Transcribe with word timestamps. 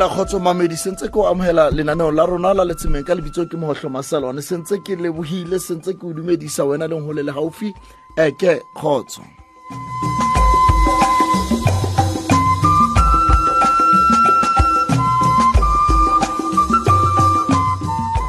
e 0.00 0.02
la 0.02 0.08
kgotso 0.08 0.38
mamedi 0.40 0.76
sentse 0.76 1.08
ke 1.12 1.18
o 1.20 1.28
amogela 1.28 1.70
lenaneo 1.70 2.10
la 2.10 2.24
rona 2.24 2.54
la 2.54 2.64
letsemeng 2.64 3.04
ka 3.04 3.14
lebitso 3.14 3.44
ke 3.44 3.56
mogotlho 3.56 3.90
masalwane. 3.92 4.40
Sentse 4.40 4.80
ke 4.80 4.96
lebogile 4.96 5.58
sentse 5.60 5.92
ke 5.92 6.04
o 6.04 6.12
dumedisa 6.16 6.64
wena 6.64 6.88
leng 6.88 7.04
go 7.04 7.12
le 7.12 7.22
gaufi 7.22 7.68
eke 8.16 8.32
ke 8.40 8.52
kgotso. 8.76 9.20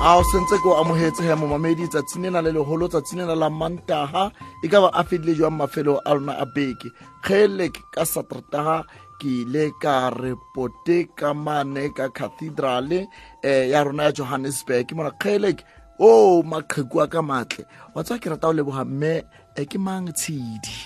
A 0.03 0.19
sentse 0.27 0.59
ke 0.59 0.67
o 0.67 0.75
amogetse 0.75 1.23
he 1.23 1.35
momamedi 1.35 1.87
tsatsing 1.87 2.25
ena 2.25 2.41
le 2.41 2.51
legolo 2.51 2.89
tsatsing 2.91 3.23
ena 3.23 3.35
la 3.35 3.49
mantaga 3.49 4.31
e 4.63 4.67
ka 4.67 4.81
ba 4.81 4.89
a 4.91 5.03
fedile 5.07 5.37
jwang 5.39 5.55
mafelo 5.55 6.01
a 6.03 6.11
rona 6.15 6.35
a 6.35 6.45
beke? 6.45 6.91
Kgelek 7.23 7.79
ka 7.93 8.03
satertaga 8.03 8.83
ke 9.21 9.29
ile 9.45 9.69
ka 9.81 10.09
repote 10.09 11.13
ka 11.15 11.33
mane 11.33 11.93
ka 11.93 12.09
cathedrale 12.09 13.05
um 13.45 13.69
ya 13.71 13.83
rona 13.85 14.03
ya 14.09 14.11
johannesburg. 14.11 14.95
Mona 14.97 15.11
kgelek 15.11 15.61
o 15.99 16.41
maqheku 16.41 16.97
a 17.03 17.07
ka 17.07 17.21
matle. 17.21 17.65
Wa 17.93 18.01
tswa 18.03 18.17
ke 18.17 18.33
rata 18.33 18.47
go 18.49 18.57
leboga 18.57 18.85
mme 18.85 19.21
um 19.57 19.65
ke 19.65 19.77
mang 19.77 20.09
tshedi 20.09 20.77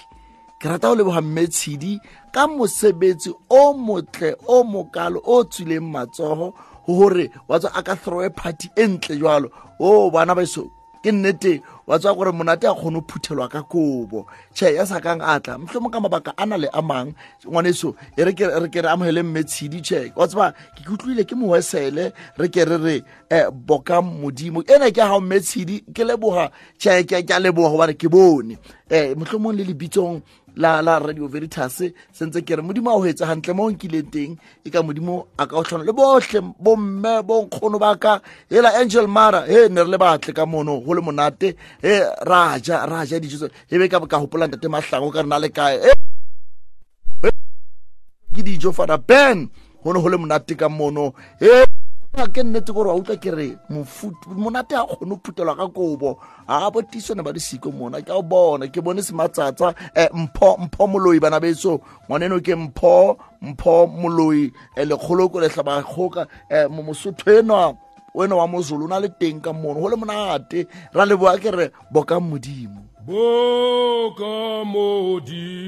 ke 0.59 0.66
rata 0.67 0.88
go 0.91 0.95
leboga 0.95 1.22
mme 1.22 1.47
tshedi 1.47 2.00
ka 2.33 2.47
mosebetsi 2.47 3.31
o 3.50 3.73
motle 3.73 4.36
o 4.47 4.63
mokalo 4.63 5.22
o 5.23 5.44
tswileng 5.44 5.88
matsogo 5.94 6.53
gore 6.88 7.31
wa 7.47 7.59
tswa 7.59 7.72
a 7.75 7.81
ka 7.83 7.95
throwe 7.95 8.30
party 8.30 8.67
e 8.75 8.88
ntle 8.88 9.16
jalo 9.22 9.47
o 9.80 10.09
bana 10.11 10.36
baso 10.36 10.63
ke 11.03 11.11
nnete 11.11 11.61
wa 11.88 12.00
tswa 12.00 12.14
gore 12.16 12.31
monate 12.31 12.67
a 12.67 12.73
kgone 12.73 13.00
go 13.00 13.05
phuthelwa 13.08 13.50
ka 13.50 13.61
kobo. 13.64 14.25
Tšhe 14.53 14.75
ya 14.75 14.86
sa 14.86 15.00
kang 15.00 15.22
a 15.22 15.39
tla. 15.39 15.58
Mohlomong 15.58 15.91
ka 15.91 16.00
mabaka 16.00 16.33
a 16.38 16.45
na 16.45 16.58
le 16.58 16.69
a 16.73 16.81
mang 16.81 17.14
ngwaneso 17.45 17.95
e 18.17 18.23
re 18.23 18.33
ke 18.33 18.81
re 18.81 18.89
amogele 18.89 19.23
mme 19.23 19.44
tshedi 19.44 19.81
tšhe 19.81 20.11
wa 20.16 20.28
tseba 20.28 20.53
ke 20.75 20.83
kutlwile 20.86 21.23
ke 21.23 21.36
moesele 21.36 22.13
re 22.38 22.47
ke 22.50 22.66
re 22.66 22.78
re 22.78 23.03
um 23.31 23.52
boka 23.66 24.02
modimo. 24.02 24.63
Ene 24.67 24.91
ke 24.91 25.02
gao 25.02 25.22
mme 25.22 25.39
tshedi 25.39 25.83
ke 25.94 26.03
leboga 26.03 26.52
tšhe 26.80 27.03
ke 27.03 27.33
a 27.33 27.39
leboga 27.39 27.69
gobane 27.69 27.94
ke 27.94 28.09
bone 28.09 28.58
um 28.91 29.16
mohlomong 29.19 29.55
le 29.58 29.64
lebitsong 29.64 30.22
la 30.55 30.81
la 30.81 31.00
radio 31.00 31.28
veritas 31.28 31.81
sentse 32.11 32.41
ke 32.45 32.55
re 32.55 32.61
modimo 32.61 32.89
a 32.91 32.95
o 32.95 33.05
etsa 33.05 33.25
gantle 33.25 33.53
mo 33.53 33.69
nkileng 33.69 34.11
teng. 34.11 34.38
E 34.64 34.69
ka 34.69 34.81
modimo 34.81 35.28
a 35.38 35.45
ka 35.47 35.58
o 35.58 35.64
tlhona 35.64 35.83
le 35.83 35.91
botlhe 35.91 36.39
bomme 36.59 37.23
bonkgono 37.23 37.80
ba 37.80 37.97
ka. 37.97 38.22
Hela 38.50 38.72
angel 38.80 39.08
mara 39.08 39.45
he 39.47 39.67
ne 39.69 39.81
re 39.81 39.89
le 39.89 39.97
batle 39.97 40.33
ka 40.33 40.45
mono 40.45 40.80
go 40.80 40.94
le 40.94 41.02
monate. 41.02 41.56
He 41.81 42.00
ra 42.23 42.58
ja 42.59 42.86
ra 42.86 43.06
ja 43.06 43.19
dijo 43.19 43.50
e 43.69 43.78
be 43.78 43.89
ka 43.89 44.00
ka 44.06 44.19
hopola 44.19 44.47
ntate 44.47 44.69
mahlango 44.69 45.11
ka 45.11 45.22
rena 45.22 45.39
le 45.39 45.50
kae? 45.50 45.91
Ke 48.36 48.41
dijo 48.44 48.72
fara 48.72 48.97
ben 48.97 49.50
go 49.83 49.91
ne 49.94 50.00
go 50.00 50.09
le 50.09 50.17
monate 50.17 50.56
ka 50.56 50.69
mono. 50.69 51.13
He 51.39 51.75
ke 52.16 52.44
nnetse 52.44 52.74
gore 52.74 52.90
wa 52.90 52.96
utlwa 52.96 53.18
ke 53.18 53.31
re 53.31 53.58
monate 54.36 54.76
a 54.76 54.86
kgone 54.86 55.09
go 55.09 55.20
phuthelwa 55.24 55.56
ka 55.56 55.68
kobo. 55.68 56.20
A 56.48 56.72
botisone 56.72 57.24
ba 57.24 57.34
disiko 57.34 57.72
mona 57.72 58.02
ke 58.02 58.09
a 58.09 58.16
o 58.16 58.22
bona. 58.22 58.68
Ke 58.68 58.81
bone 58.81 59.02
sematsatsa 59.02 59.76
um 60.14 60.24
mpho 60.24 60.58
mpho 60.58 60.88
moloi 60.88 61.20
bana 61.20 61.40
beso. 61.40 61.80
Ngwaneno 62.08 62.40
ke 62.40 62.56
mpho 62.56 63.18
mpho 63.42 63.88
moloi. 63.88 64.52
Um 64.78 64.90
lekgoloko 64.90 65.40
letlhabakgoka 65.42 66.28
um 66.52 66.86
mosotho 66.86 67.31
enwa 67.40 67.75
wena 68.14 68.36
wa 68.36 68.48
mozulu 68.48 68.86
o 68.86 68.88
na 68.88 69.00
le 69.00 69.09
teng 69.09 69.42
ka 69.42 69.54
mono. 69.54 69.81
Go 69.81 69.90
le 69.90 69.96
monate. 69.96 70.68
Ra 70.94 71.06
leboa 71.06 71.38
ke 71.38 71.52
re 71.52 71.72
boka 71.92 72.20
modimo. 72.20 72.81
Boka 73.06 74.64
modimo 74.66 75.66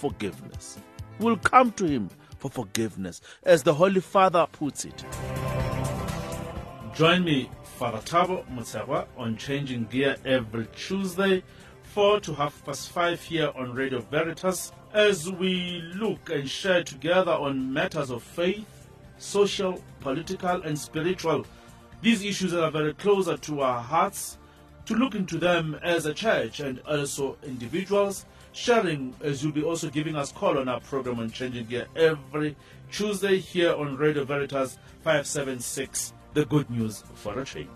forgiveness. 0.00 0.78
We'll 1.18 1.36
come 1.36 1.72
to 1.72 1.84
Him 1.84 2.08
for 2.38 2.50
forgiveness, 2.50 3.20
as 3.42 3.62
the 3.62 3.74
Holy 3.74 4.00
Father 4.00 4.46
puts 4.50 4.86
it. 4.86 5.04
Join 6.94 7.22
me, 7.22 7.50
Father 7.78 7.98
Tabo 7.98 8.46
Mutsagwa, 8.48 9.06
on 9.18 9.36
Changing 9.36 9.84
Gear 9.84 10.16
every 10.24 10.66
Tuesday, 10.74 11.42
4 11.82 12.20
to 12.20 12.34
half 12.34 12.64
past 12.64 12.90
5 12.92 13.22
here 13.22 13.52
on 13.54 13.74
Radio 13.74 14.00
Veritas, 14.00 14.72
as 14.94 15.30
we 15.30 15.82
look 15.94 16.30
and 16.30 16.48
share 16.48 16.82
together 16.82 17.32
on 17.32 17.70
matters 17.70 18.10
of 18.10 18.22
faith, 18.22 18.88
social, 19.18 19.82
political, 20.00 20.62
and 20.62 20.78
spiritual. 20.78 21.44
These 22.00 22.24
issues 22.24 22.54
are 22.54 22.70
very 22.70 22.94
closer 22.94 23.36
to 23.36 23.60
our 23.60 23.82
hearts, 23.82 24.38
to 24.86 24.94
look 24.94 25.14
into 25.14 25.36
them 25.36 25.78
as 25.82 26.06
a 26.06 26.14
church 26.14 26.60
and 26.60 26.80
also 26.88 27.36
individuals, 27.42 28.24
sharing 28.52 29.14
as 29.22 29.42
you'll 29.42 29.52
be 29.52 29.62
also 29.62 29.88
giving 29.90 30.16
us 30.16 30.32
call 30.32 30.58
on 30.58 30.68
our 30.68 30.80
program 30.80 31.20
on 31.20 31.30
Changing 31.30 31.66
Gear 31.66 31.86
every 31.96 32.56
Tuesday 32.90 33.38
here 33.38 33.74
on 33.74 33.96
Radio 33.96 34.24
Veritas 34.24 34.78
576, 35.02 36.12
the 36.34 36.44
good 36.44 36.68
news 36.70 37.04
for 37.14 37.38
a 37.38 37.44
change. 37.44 37.68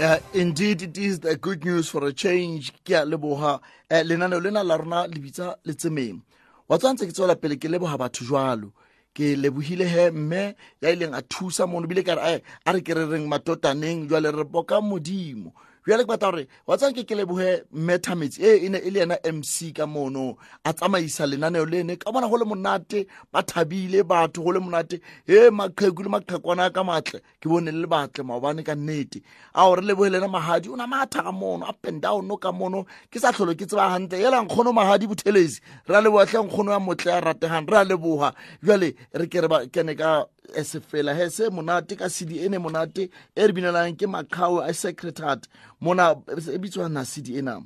Uh, 0.00 0.18
indeed, 0.34 0.82
it 0.82 0.98
is 0.98 1.20
the 1.20 1.36
good 1.36 1.64
news 1.64 1.88
for 1.88 2.04
a 2.06 2.12
change. 2.12 2.72
Ke 2.84 2.90
a 2.90 3.06
leboha. 3.06 3.60
Uh, 3.88 3.94
lenaneo 4.02 4.42
lena 4.42 4.64
la 4.64 4.76
rona 4.76 5.06
le 5.06 5.14
bitsa 5.14 5.54
letsemeng. 5.64 6.20
Wa 6.68 6.76
tswa 6.76 6.92
ntse 6.94 7.06
ke 7.06 7.12
tswela 7.12 7.36
pele 7.36 7.56
ke 7.56 7.68
leboha 7.68 7.96
batho 7.96 8.24
jwalo. 8.24 8.72
Ke 9.14 9.36
lebohile 9.36 9.84
he 9.84 10.10
mme 10.10 10.54
ya 10.80 10.88
ileng 10.90 11.14
a 11.14 11.22
thusa 11.22 11.66
mono 11.66 11.86
bile 11.86 12.02
ka 12.02 12.14
re 12.14 12.40
a 12.64 12.72
re 12.72 12.80
ke 12.80 12.92
re 12.96 13.04
reng 13.12 13.26
matotaneng 13.28 14.08
jwale 14.08 14.30
re 14.32 14.44
boka 14.44 14.80
modimo. 14.80 15.52
Jwale 15.86 16.04
ke 16.04 16.08
batla 16.08 16.30
gore 16.30 16.46
wa 16.66 16.76
tswa 16.76 16.92
ke 16.94 17.02
ke 17.02 17.14
lebohe 17.18 17.62
mme 17.72 17.98
Thametsi 17.98 18.38
e 18.38 18.66
e 18.66 18.68
ne 18.68 18.78
e 18.78 18.90
le 18.90 19.00
yena 19.00 19.18
MC 19.26 19.74
ka 19.74 19.84
mono 19.86 20.36
a 20.64 20.72
tsamaisa 20.72 21.26
lenaneo 21.26 21.66
lene. 21.66 21.96
Ka 21.98 22.12
bona 22.12 22.28
go 22.28 22.36
le 22.36 22.44
monate 22.44 23.06
ba 23.32 23.42
thabile 23.42 24.04
batho 24.06 24.44
go 24.44 24.52
le 24.52 24.60
monate. 24.60 25.00
He 25.26 25.50
maqheku 25.50 26.04
le 26.04 26.08
maqhekwana 26.08 26.72
ka 26.72 26.84
matle 26.84 27.18
ke 27.40 27.48
bone 27.50 27.66
le 27.74 27.86
batle 27.88 28.22
maobane 28.22 28.62
ka 28.64 28.74
nnete. 28.74 29.22
A 29.54 29.66
gore 29.66 29.82
lebohe 29.82 30.10
lena 30.10 30.28
mahadi 30.28 30.70
o 30.70 30.76
na 30.76 30.86
matha 30.86 31.22
ka 31.22 31.32
mono 31.32 31.66
up 31.66 31.84
and 31.86 32.00
down 32.00 32.30
ka 32.38 32.52
mono. 32.52 32.86
Ke 33.10 33.18
sa 33.18 33.32
tlholo 33.32 33.58
ke 33.58 33.66
tseba 33.66 33.90
gantle 33.90 34.22
ela 34.22 34.38
nkgono 34.38 34.70
mahadi 34.72 35.06
bothelesi 35.10 35.60
re 35.88 35.96
a 35.96 36.00
leboga 36.00 36.26
tle 36.30 36.46
nkgono 36.46 36.70
ya 36.70 36.78
motle 36.78 37.10
a 37.10 37.20
rategang 37.20 37.66
re 37.66 37.76
a 37.78 37.84
leboga 37.84 38.32
jale 38.62 38.94
re 39.14 39.26
ke 39.26 39.40
re 39.42 39.48
ba 39.48 39.66
kene 39.66 39.98
ka 39.98 40.26
eh, 40.41 40.41
sefela 40.64 41.14
he 41.14 41.30
se 41.30 41.50
monate 41.50 41.96
ka 41.96 42.08
cd 42.08 42.44
ene 42.44 42.58
monate 42.58 43.10
e 43.36 43.46
re 43.46 43.52
binelang 43.52 43.96
ke 43.96 44.06
maqhao 44.06 44.60
a 44.60 44.74
sacred 44.74 45.18
heart 45.18 45.48
mona 45.80 46.14
e 46.28 46.58
bitswa 46.58 46.88
na 46.90 47.04
cd 47.04 47.38
ena? 47.38 47.60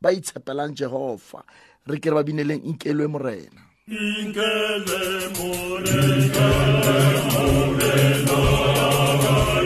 Ba 0.00 0.12
itshepelang 0.12 0.74
jehova 0.74 1.44
re 1.86 1.98
ke 1.98 2.10
re 2.10 2.14
ba 2.14 2.22
bineleng 2.22 2.64
inkelwe 2.64 3.06
morena. 3.08 3.62
Inkele 3.88 5.30
morena, 5.36 6.80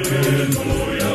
Have 0.04 1.02
you 1.02 1.13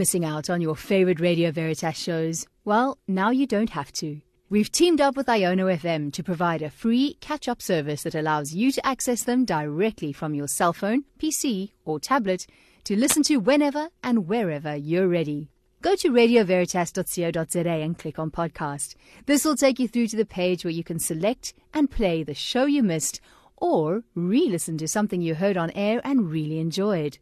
missing 0.00 0.24
out 0.24 0.48
on 0.48 0.62
your 0.62 0.74
favorite 0.74 1.20
Radio 1.20 1.50
Veritas 1.50 1.94
shows? 1.94 2.46
Well, 2.64 2.96
now 3.06 3.28
you 3.28 3.46
don't 3.46 3.68
have 3.68 3.92
to. 4.00 4.22
We've 4.48 4.72
teamed 4.72 4.98
up 4.98 5.14
with 5.14 5.26
Iono 5.26 5.76
FM 5.76 6.10
to 6.14 6.22
provide 6.22 6.62
a 6.62 6.70
free 6.70 7.18
catch 7.20 7.48
up 7.48 7.60
service 7.60 8.04
that 8.04 8.14
allows 8.14 8.54
you 8.54 8.72
to 8.72 8.86
access 8.86 9.24
them 9.24 9.44
directly 9.44 10.14
from 10.14 10.32
your 10.32 10.48
cell 10.48 10.72
phone, 10.72 11.04
PC, 11.18 11.72
or 11.84 12.00
tablet 12.00 12.46
to 12.84 12.96
listen 12.96 13.22
to 13.24 13.36
whenever 13.36 13.90
and 14.02 14.26
wherever 14.26 14.74
you're 14.74 15.06
ready. 15.06 15.50
Go 15.82 15.94
to 15.96 16.08
radioveritas.co.za 16.08 17.68
and 17.68 17.98
click 17.98 18.18
on 18.18 18.30
podcast. 18.30 18.94
This 19.26 19.44
will 19.44 19.54
take 19.54 19.78
you 19.78 19.86
through 19.86 20.06
to 20.06 20.16
the 20.16 20.24
page 20.24 20.64
where 20.64 20.72
you 20.72 20.82
can 20.82 20.98
select 20.98 21.52
and 21.74 21.90
play 21.90 22.22
the 22.22 22.32
show 22.32 22.64
you 22.64 22.82
missed 22.82 23.20
or 23.58 24.02
re 24.14 24.48
listen 24.48 24.78
to 24.78 24.88
something 24.88 25.20
you 25.20 25.34
heard 25.34 25.58
on 25.58 25.70
air 25.72 26.00
and 26.04 26.30
really 26.30 26.58
enjoyed. 26.58 27.18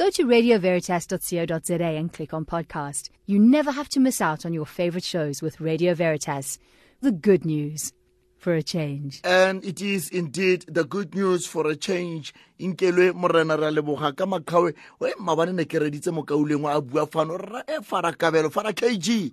Go 0.00 0.08
to 0.08 0.24
radioveritas.co.za 0.24 1.84
and 1.84 2.10
click 2.10 2.32
on 2.32 2.46
podcast. 2.46 3.10
You 3.26 3.38
never 3.38 3.70
have 3.70 3.90
to 3.90 4.00
miss 4.00 4.22
out 4.22 4.46
on 4.46 4.54
your 4.54 4.64
favorite 4.64 5.04
shows 5.04 5.42
with 5.42 5.60
Radio 5.60 5.92
Veritas. 5.92 6.58
The 7.02 7.12
good 7.12 7.44
news 7.44 7.92
for 8.38 8.54
a 8.54 8.62
change. 8.62 9.20
and 9.24 9.62
it 9.62 9.82
is 9.82 10.08
indeed 10.08 10.64
the 10.66 10.84
good 10.84 11.14
news 11.14 11.44
for 11.46 11.66
a 11.68 11.76
change 11.76 12.32
inkelwe 12.58 13.12
morena 13.14 13.56
ra 13.58 13.70
leboga 13.70 14.16
ka 14.16 14.24
makgawe 14.24 14.72
oe 15.02 15.12
mabane 15.20 15.52
ne 15.54 15.64
ke 15.66 15.76
reditse 15.82 16.08
mokauleng 16.18 16.62
wa 16.62 16.72
a 16.76 16.80
bua 16.80 17.04
fano 17.06 17.36
ra 17.36 17.62
e 17.68 17.82
fara 17.82 18.12
kabelo 18.12 18.50
fara 18.50 18.72
kg 18.72 19.30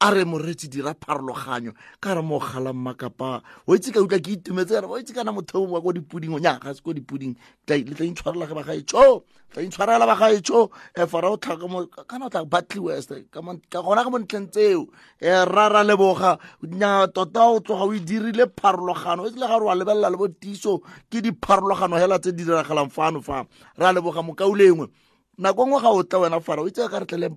a 0.00 0.10
re 0.10 0.24
moretsi 0.24 0.68
dira 0.68 0.94
pharologanyo. 0.94 1.72
Ka 2.00 2.14
re 2.14 2.22
mo 2.22 2.38
gala 2.38 2.72
mmakapa 2.72 3.42
o 3.66 3.74
itse 3.74 3.92
ka 3.92 4.00
utlwa 4.00 4.20
ke 4.22 4.38
itumetse 4.38 4.80
re 4.80 4.86
o 4.86 4.98
itse 4.98 5.12
kana 5.12 5.32
motheo 5.32 5.66
wa 5.66 5.80
ko 5.82 5.92
dipuding 5.92 6.34
o 6.34 6.38
nyaga 6.38 6.74
se 6.74 6.80
ko 6.80 6.92
dipuding. 6.92 7.34
Le 7.66 7.82
tla 7.82 8.06
intshwarela 8.06 8.46
ge 8.46 8.54
bagaetsho 8.54 9.22
tla 9.50 9.62
intshwarela 9.62 10.06
bagaetsho 10.06 10.70
e 10.94 11.06
fara 11.06 11.30
o 11.30 11.36
tlhaka 11.36 11.66
mo 11.68 11.86
kana 12.06 12.26
o 12.26 12.28
tla 12.28 12.44
battle 12.44 12.80
west 12.80 13.10
ka 13.32 13.40
gona 13.82 14.04
ka 14.04 14.10
mo 14.10 14.18
ntlheng 14.18 14.50
tseo. 14.50 14.86
E 15.20 15.28
rara 15.44 15.82
leboga. 15.82 16.38
Nya 16.62 17.08
tota 17.08 17.50
o 17.50 17.58
tloga 17.60 17.90
o 17.90 17.92
e 17.92 17.98
dirile 17.98 18.46
pharologano. 18.54 19.26
E 19.26 19.30
tsile 19.34 19.46
ga 19.50 19.58
re 19.58 19.64
wa 19.66 19.74
lebelela 19.74 20.10
le 20.10 20.16
botiso 20.16 20.78
ke 21.10 21.18
dipharologano 21.20 21.98
hela 21.98 22.18
tse 22.18 22.30
di 22.32 22.44
diragalang 22.44 22.90
fano 22.90 23.20
fa. 23.20 23.42
Ra 23.76 23.92
leboga 23.92 24.22
mokaulengwe 24.22 24.86
nako 25.38 25.66
ngwe 25.66 25.80
ga 25.80 25.90
o 25.90 26.02
tla 26.02 26.18
wena 26.18 26.40
fara 26.40 26.62
o 26.62 26.68
itse 26.68 26.82
ka 26.90 26.98
re 26.98 27.06
tlele 27.06 27.30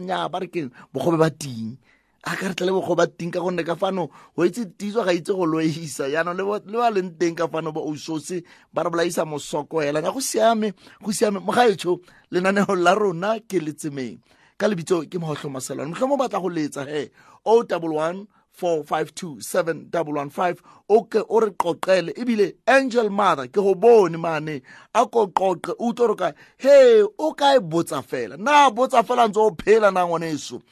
nya 0.00 0.28
ba 0.28 0.38
re 0.40 0.48
keng 0.48 0.70
bogobe 0.92 1.18
ba 1.18 1.30
ting. 1.30 1.76
A 2.24 2.36
ka 2.36 2.48
re 2.48 2.54
tlele 2.54 2.72
bogobe 2.72 2.96
ba 2.96 3.06
ting 3.06 3.30
ka 3.30 3.40
gonne 3.40 3.62
ka 3.64 3.76
fano 3.76 4.08
o 4.36 4.44
itse 4.44 4.64
tiso 4.78 5.04
ga 5.04 5.12
itse 5.12 5.32
go 5.36 5.44
loisa 5.44 6.08
yaanong 6.08 6.36
le 6.36 6.76
ba 6.78 6.90
leng 6.90 7.12
teng 7.20 7.36
ka 7.36 7.46
fano 7.46 7.72
ba 7.72 7.84
osose 7.84 8.42
ba 8.72 8.82
re 8.82 8.90
bolaisa 8.90 9.28
mosoko 9.28 9.84
hela. 9.84 10.00
Nya 10.00 10.10
go 10.10 10.20
siame 10.20 10.72
go 11.04 11.12
siame. 11.12 11.38
Mogaetsho 11.38 12.00
lenaneo 12.32 12.72
la 12.74 12.94
rona 12.96 13.36
ke 13.44 13.60
letsemeng 13.60 14.16
ka 14.58 14.66
lebitso 14.66 15.06
ke 15.06 15.20
mogotlho 15.20 15.52
maselwane 15.54 15.92
motlho 15.92 16.08
mo 16.08 16.16
batla 16.16 16.40
go 16.42 16.50
letsa 16.50 16.82
he 16.88 17.12
o 17.44 17.62
double 17.62 17.94
one 17.94 18.26
4527115 18.58 20.58
o 20.88 21.02
ke 21.04 21.22
o 21.28 21.40
re 21.40 21.50
qoqele. 21.50 22.12
Ebile 22.18 22.54
angel 22.66 23.10
mother 23.10 23.48
ke 23.48 23.60
go 23.60 23.74
bone 23.74 24.16
mane. 24.16 24.62
A 24.94 25.06
ko 25.06 25.26
qoqe 25.28 25.74
o 25.78 25.92
utlwe 25.92 26.16
ka 26.18 26.32
he 26.58 27.02
o 27.02 27.32
kae 27.32 27.60
botsa 27.60 28.02
fela? 28.02 28.36
Na 28.36 28.70
botsa 28.70 29.02
fela 29.04 29.28
ntse 29.28 29.38
o 29.38 29.50
phela 29.50 29.90
na 29.92 30.06
ngwaneso? 30.06 30.62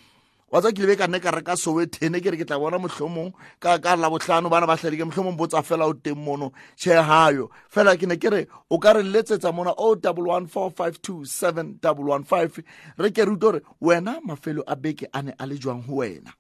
Wa 0.47 0.61
tsa 0.63 0.71
ke 0.71 0.79
lebe 0.79 0.97
ka 0.97 1.07
nne 1.07 1.19
ka 1.21 1.31
reka 1.35 1.57
sowethene 1.59 2.23
ke 2.23 2.31
re 2.31 2.39
ke 2.39 2.47
tla 2.47 2.59
bona 2.59 2.79
mohlomong 2.79 3.35
ka 3.59 3.79
ka 3.83 3.97
labohlano 3.99 4.51
bana 4.51 4.67
ba 4.67 4.77
hlalike 4.79 5.03
mohlomong 5.03 5.37
botsa 5.37 5.63
fela 5.63 5.91
o 5.91 5.93
teng 5.93 6.23
mono. 6.23 6.53
Che 6.79 6.95
hayo. 6.95 7.51
Fela 7.69 7.97
ke 7.99 8.07
ne 8.07 8.17
ke 8.17 8.31
re 8.31 8.47
o 8.71 8.79
ka 8.79 8.95
re 8.95 9.03
letsetsa 9.03 9.53
mona 9.53 9.75
o 9.77 9.95
double 9.95 10.31
one 10.31 10.47
four 10.47 10.71
five 10.71 11.03
two 11.03 11.25
seven 11.25 11.79
double 11.83 12.07
one 12.07 12.23
five. 12.23 12.55
Re 12.99 13.11
ke 13.11 13.27
re 13.27 13.35
utlwe 13.35 13.39
gore 13.39 13.61
wena 13.83 14.21
mafelo 14.23 14.63
a 14.67 14.77
beke 14.77 15.07
a 15.13 15.23
ne 15.23 15.35
a 15.39 15.47
le 15.47 15.59
jwang 15.59 15.83
ho 15.83 15.99
wena 15.99 16.31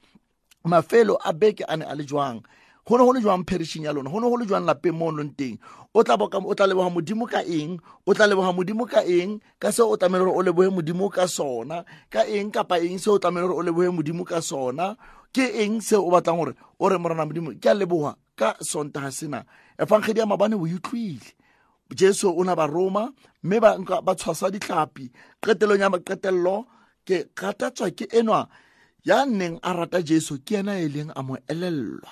mafelo 0.66 1.16
a 1.24 1.32
beke 1.32 1.64
a 1.68 1.76
ne 1.76 1.84
a 1.84 1.94
le 1.94 2.04
jwang? 2.04 2.42
Go 2.86 2.96
ne 2.96 3.04
go 3.04 3.12
le 3.12 3.20
jwang 3.20 3.44
perishing 3.46 3.84
ya 3.84 3.92
lona? 3.92 4.10
Go 4.10 4.20
ne 4.20 4.28
go 4.28 4.36
le 4.36 4.46
jwang 4.46 4.66
lapeng 4.66 4.94
mo 4.94 5.06
o 5.06 5.12
leng 5.12 5.34
teng? 5.36 5.58
O 5.94 6.02
tla 6.04 6.16
leboga 6.16 6.90
modimo 6.90 7.26
ka 7.26 7.40
eng? 7.42 7.80
O 8.06 8.14
tla 8.14 8.26
leboga 8.26 8.52
modimo 8.52 8.86
ka 8.86 9.00
eng? 9.02 9.40
Ka 9.58 9.72
seo 9.72 9.90
o 9.90 9.96
tlamehile 9.96 10.24
gore 10.26 10.38
o 10.38 10.42
leboge 10.42 10.70
modimo 10.70 11.10
ka 11.10 11.26
sona? 11.26 11.84
Ka 12.10 12.22
eng 12.28 12.50
kapa 12.50 12.78
eng 12.78 12.98
seo 12.98 13.14
o 13.14 13.18
tlamehile 13.18 13.48
gore 13.48 13.58
o 13.58 13.62
leboge 13.62 13.90
modimo 13.90 14.24
ka 14.24 14.40
sona? 14.40 14.96
Ke 15.34 15.64
eng 15.64 15.80
seo 15.80 16.06
o 16.06 16.10
batlang 16.10 16.38
gore 16.38 16.54
o 16.78 16.88
re 16.88 16.98
morana 16.98 17.26
modimo 17.26 17.50
ke 17.58 17.68
a 17.70 17.74
leboga 17.74 18.14
ka 18.36 18.54
sontaga 18.60 19.10
sena. 19.10 19.42
Efangedi 19.78 20.20
ya 20.20 20.26
mabane 20.26 20.54
o 20.54 20.62
utlwile 20.62 21.34
jesu 21.94 22.30
o 22.30 22.44
na 22.44 22.54
ba 22.54 22.66
roma 22.66 23.12
mme 23.42 23.60
ba 23.60 24.14
tshwasa 24.14 24.50
ditlhapi 24.50 25.10
qetelong 25.42 25.80
ya 25.80 25.90
maqetelelo 25.90 26.66
ke 27.06 27.30
kgatatswa 27.34 27.90
ke 27.94 28.04
enwa 28.10 28.48
ya 29.06 29.22
neng 29.22 29.62
a 29.62 29.70
rata 29.70 30.02
jesu 30.02 30.42
ke 30.42 30.58
ena 30.58 30.74
e 30.82 30.90
leng 30.90 31.14
a 31.14 31.22
mo 31.22 31.38
elellwa. 31.46 32.10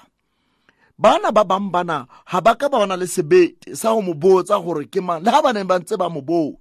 Bana 0.95 1.35
ba 1.35 1.43
bang 1.43 1.67
bana 1.75 2.07
ga 2.31 2.39
ba 2.39 2.55
ka 2.55 2.71
ba 2.71 2.79
bona 2.79 2.95
le 2.95 3.11
sebete 3.11 3.75
sa 3.75 3.91
go 3.91 4.01
mo 4.01 4.15
botsa 4.15 4.63
gore 4.63 4.87
ke 4.87 5.03
mang 5.03 5.19
le 5.19 5.31
ga 5.35 5.43
ba 5.43 5.51
neng 5.51 5.67
ba 5.67 5.83
ntse 5.83 5.99
ba 5.99 6.07
mo 6.07 6.23
bone. 6.23 6.55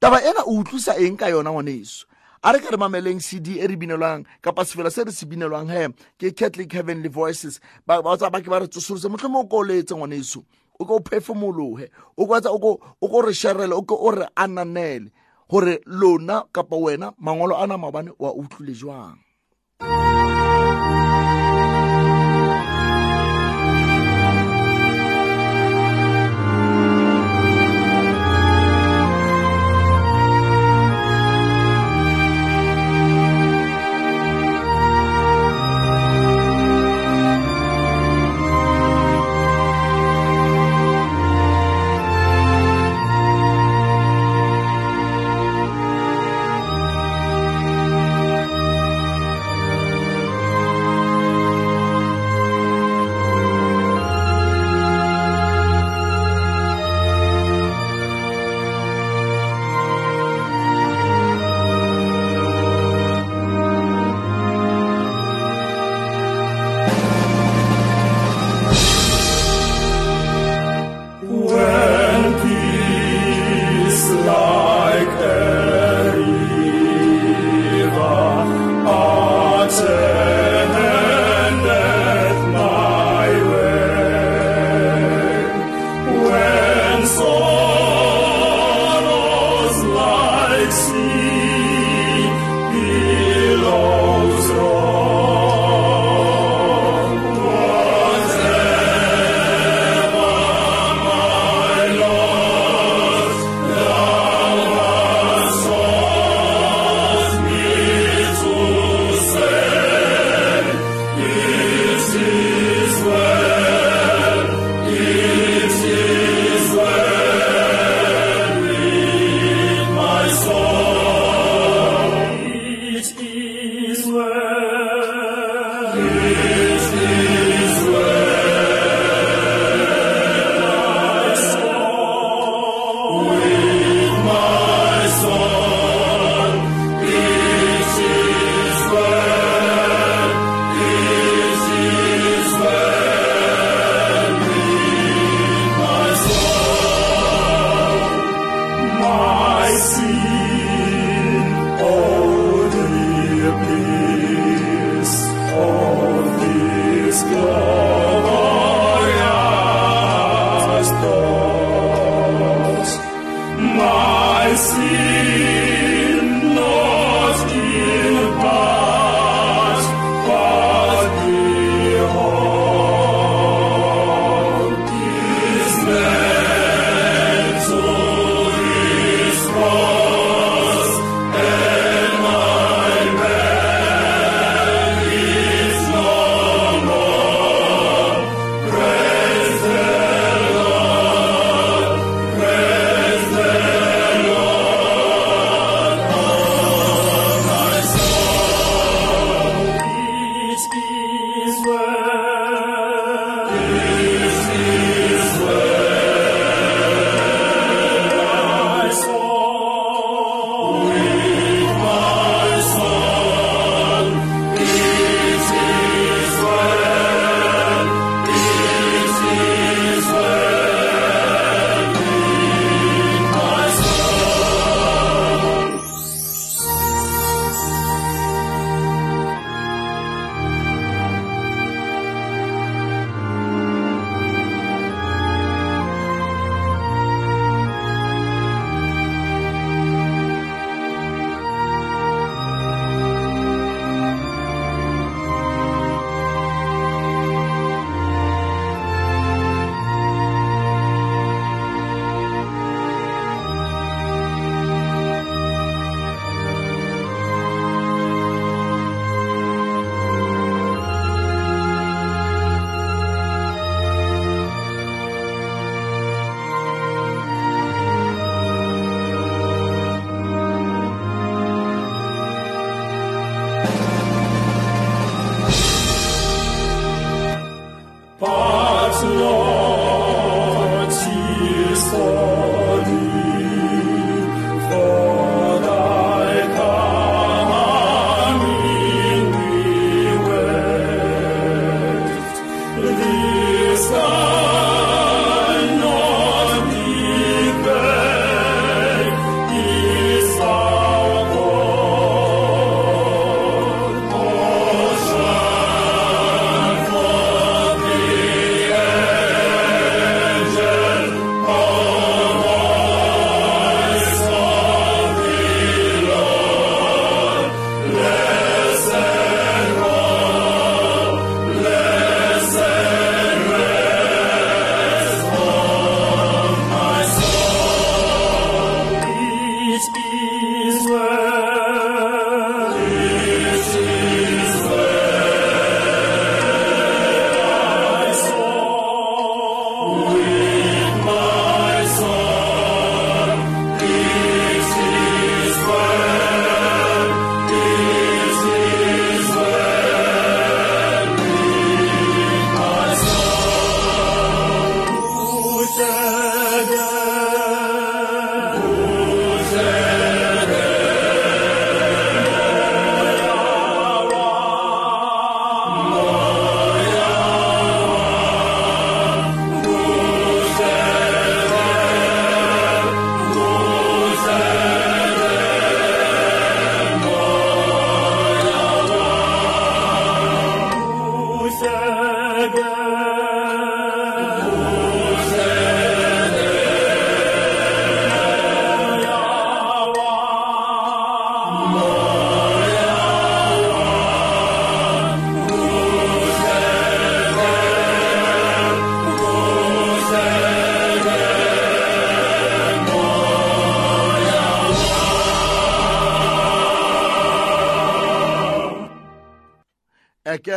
Taba 0.00 0.24
ena 0.24 0.48
o 0.48 0.56
utlwisa 0.56 0.96
eng 0.96 1.20
ka 1.20 1.28
yona 1.28 1.52
ngwaneso? 1.52 2.08
A 2.40 2.56
re 2.56 2.62
ka 2.64 2.72
re 2.72 2.80
mameleng 2.80 3.20
cd 3.20 3.60
e 3.60 3.66
re 3.68 3.76
binelwang 3.76 4.24
kapa 4.40 4.64
sefela 4.64 4.88
se 4.88 5.04
re 5.04 5.12
se 5.12 5.28
binelwang 5.28 5.68
he 5.68 5.92
ke 6.16 6.32
catholic 6.32 6.72
heavenly 6.72 7.12
voices. 7.12 7.60
Ba 7.84 8.00
tsa 8.16 8.32
ba 8.32 8.40
ke 8.40 8.48
ba 8.48 8.64
re 8.64 8.68
tsosolose 8.72 9.12
motlho 9.12 9.28
mo 9.28 9.44
o 9.44 9.50
ko 9.50 9.60
o 9.60 9.66
letse 9.68 9.92
ngwaneso 9.92 10.40
o 10.78 10.84
ko 10.88 10.96
o 10.96 11.04
phefomologe 11.04 11.90
o 12.16 12.24
ko 12.24 12.80
o 12.80 13.08
ko 13.12 13.18
re 13.20 13.32
sherele 13.36 13.76
o 13.76 13.82
ko 13.82 13.98
o 13.98 14.08
re 14.10 14.24
ananele 14.36 15.10
gore 15.50 15.80
lona 15.86 16.44
kapa 16.52 16.76
wena 16.76 17.12
mangolo 17.18 17.56
a 17.56 17.66
na 17.66 17.78
mabane 17.78 18.10
wa 18.18 18.34
utlwile 18.34 18.72
jwang 18.72 19.16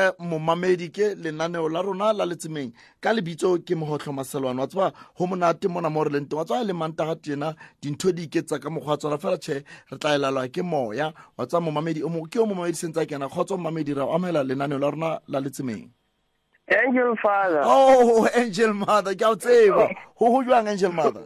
ke 0.02 0.16
momamedi 0.20 0.90
ke 0.90 1.16
lenaneo 1.16 1.70
la 1.70 1.82
rona 1.82 2.14
la 2.14 2.26
letsemeng. 2.26 2.72
Ka 3.02 3.14
lebitso 3.14 3.58
ke 3.66 3.76
mogotlho 3.76 4.14
maselwane 4.14 4.60
wa 4.60 4.68
tseba 4.68 4.94
go 5.18 5.28
monate 5.28 5.68
mona 5.70 5.90
mo 5.90 6.04
re 6.04 6.10
leng 6.10 6.28
teng. 6.28 6.38
Wa 6.38 6.46
tseba 6.46 6.64
le 6.66 6.74
mantaga 6.74 7.16
tena 7.16 7.56
dintho 7.82 8.12
di 8.12 8.24
iketsa 8.28 8.60
ka 8.60 8.70
mokgwa 8.70 8.92
wa 8.92 8.98
tsona. 8.98 9.18
Fela 9.18 9.38
tšhe 9.38 9.64
re 9.92 9.98
tla 9.98 10.16
elalwa 10.16 10.48
ke 10.52 10.64
moya. 10.64 11.14
Wa 11.38 11.46
tseba 11.46 11.62
momamedi 11.62 12.02
ke 12.02 12.40
o 12.40 12.46
momamedi 12.46 12.76
sentse 12.76 13.02
a 13.02 13.06
kena. 13.06 13.30
Kgotsa 13.30 13.58
momamedi 13.58 13.96
ra 13.96 14.06
o 14.06 14.16
amogela 14.16 14.44
lenaneo 14.44 14.80
la 14.80 14.90
rona 14.90 15.20
la 15.28 15.40
letsemeng. 15.40 15.90
Angel 16.72 17.16
Father. 17.22 17.62
oh 17.66 18.28
angel 18.34 18.74
mother 18.74 19.16
ke 19.16 19.22
a 19.22 19.30
o 19.30 19.36
tseba. 19.36 19.88
Go 20.18 20.32
go 20.32 20.44
jwang 20.44 20.68
angel 20.68 20.92
mother 20.92 21.26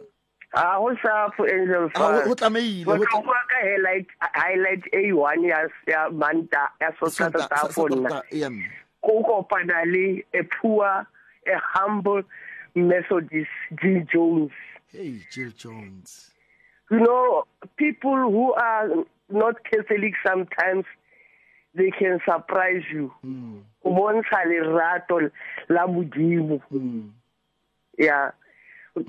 Ah, 0.58 0.76
ho 0.78 0.94
sharp 1.02 1.34
Angel 1.40 1.90
Father. 1.90 2.24
go 2.24 2.34
tlameile 2.34 2.84
Go 2.84 2.96
go 2.96 3.04
tla- 3.04 3.22
tla 3.22 3.40
ka 3.50 3.56
highlight 3.60 4.06
highlight 4.34 4.82
A1 4.94 5.44
ya 5.48 5.58
ya 5.86 6.08
manta 6.10 6.70
ya 6.80 6.90
sosata 6.98 7.38
Santa- 7.38 7.48
ta 7.48 7.56
sa- 7.56 7.68
sa- 7.68 7.82
fonna. 7.82 8.08
tota. 8.08 8.22
Ko 9.04 9.22
kopana 9.22 9.84
le 9.84 10.24
a 10.32 10.42
poor 10.60 10.86
a 11.46 11.56
humble 11.74 12.22
Methodist 12.74 13.50
Jill 13.82 14.02
Jones. 14.12 14.50
hey 14.92 15.20
jill 15.30 15.50
jones 15.50 16.30
You 16.90 17.00
know, 17.00 17.44
people 17.76 18.14
who 18.16 18.52
are 18.54 18.88
not 19.28 19.56
Catholic 19.64 20.14
sometimes 20.24 20.84
they 21.74 21.90
can 21.90 22.20
surprise 22.24 22.84
you. 22.92 23.12
Mm, 23.26 23.60
Go 23.82 23.90
bontsha 23.90 24.40
lerato 24.46 25.30
la 25.68 25.86
modimo. 25.86 26.62
mm, 26.72 27.10
Yeah. 27.98 28.30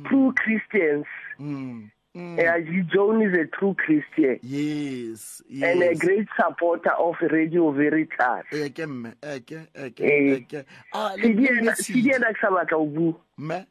True 0.05 0.33
Christians. 0.33 1.05
mm, 1.39 1.89
mm. 2.15 2.65
Jill 2.65 2.83
Jones 2.93 3.23
is 3.33 3.39
a 3.39 3.45
true 3.57 3.73
Christian. 3.75 4.39
yes 4.43 5.41
and 5.61 5.81
a 5.81 5.95
great 5.95 6.27
supporter 6.39 6.91
of 6.91 7.15
Radio 7.31 7.71
Veritas. 7.71 8.45
eke 8.51 8.85
mme 8.87 9.13
eke 9.23 9.67
eke 9.75 10.01
Eh. 10.01 10.35
eke 10.35 10.65
ah 10.93 11.13
le 11.15 11.21
Tshedi 11.29 11.41
le 11.41 11.57
ena 11.61 11.71
Tshidi. 11.71 12.01
Tshedi 12.03 12.15
ena 12.15 12.33
ke 12.33 12.39
sa 12.41 12.49
batla 12.51 12.77
ho 12.77 12.85
bua. 12.85 13.13
mme 13.37 13.65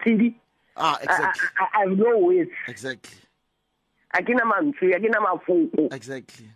Tshedi, 0.00 0.34
ah 0.76 0.96
I, 1.00 1.04
exactly 1.04 1.48
I, 1.58 1.64
I 1.74 1.80
have 1.88 1.98
no 1.98 2.18
words. 2.18 2.50
exactly 2.68 3.18
A 4.14 4.22
ke 4.22 4.30
na 4.32 4.44
mantswe, 4.48 4.94
a 4.96 5.00
ke 5.00 5.10
na 5.12 5.20
mafoko. 5.20 5.92
exactly 5.92 6.48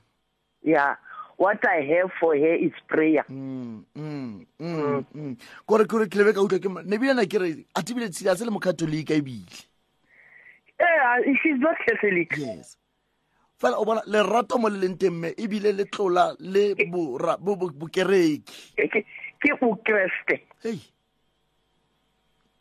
Yeah. 0.62 0.96
What 1.40 1.64
I 1.64 1.80
have 1.96 2.10
for 2.20 2.36
her 2.36 2.54
is 2.54 2.72
prayer. 2.86 3.24
Mm, 3.30 3.84
mm, 3.96 4.44
mm, 4.60 5.36
kore 5.66 5.86
kore 5.88 6.04
ke 6.06 6.14
lebe 6.20 6.34
ka 6.36 6.40
utlwa 6.44 6.60
ke 6.60 6.68
ne 6.84 6.98
bile 7.00 7.14
na 7.16 7.24
ke 7.24 7.40
re 7.40 7.64
a 7.74 7.80
tibile 7.82 8.10
tshedi 8.12 8.36
se 8.36 8.44
le 8.44 8.50
mokatolika 8.52 9.16
ebile 9.16 9.64
Yeah, 10.80 11.16
she's 11.42 11.56
not 11.60 11.76
Catholic. 11.86 12.36
yes 12.36 12.76
fela 13.60 13.76
o 13.80 13.84
bona 13.84 14.02
lerato 14.06 14.58
mo 14.60 14.68
le 14.68 14.80
leng 14.84 14.98
teng 15.00 15.16
mme 15.16 15.32
ebile 15.36 15.72
le 15.76 15.84
tlola 15.88 16.36
le 16.40 16.74
bora- 16.92 17.38
bo- 17.40 17.56
bo- 17.56 17.72
bokereki 17.72 18.76
Ke 18.76 19.04
ke 19.40 19.50
o 19.64 19.72
Kriste. 19.80 20.40
hei 20.62 20.76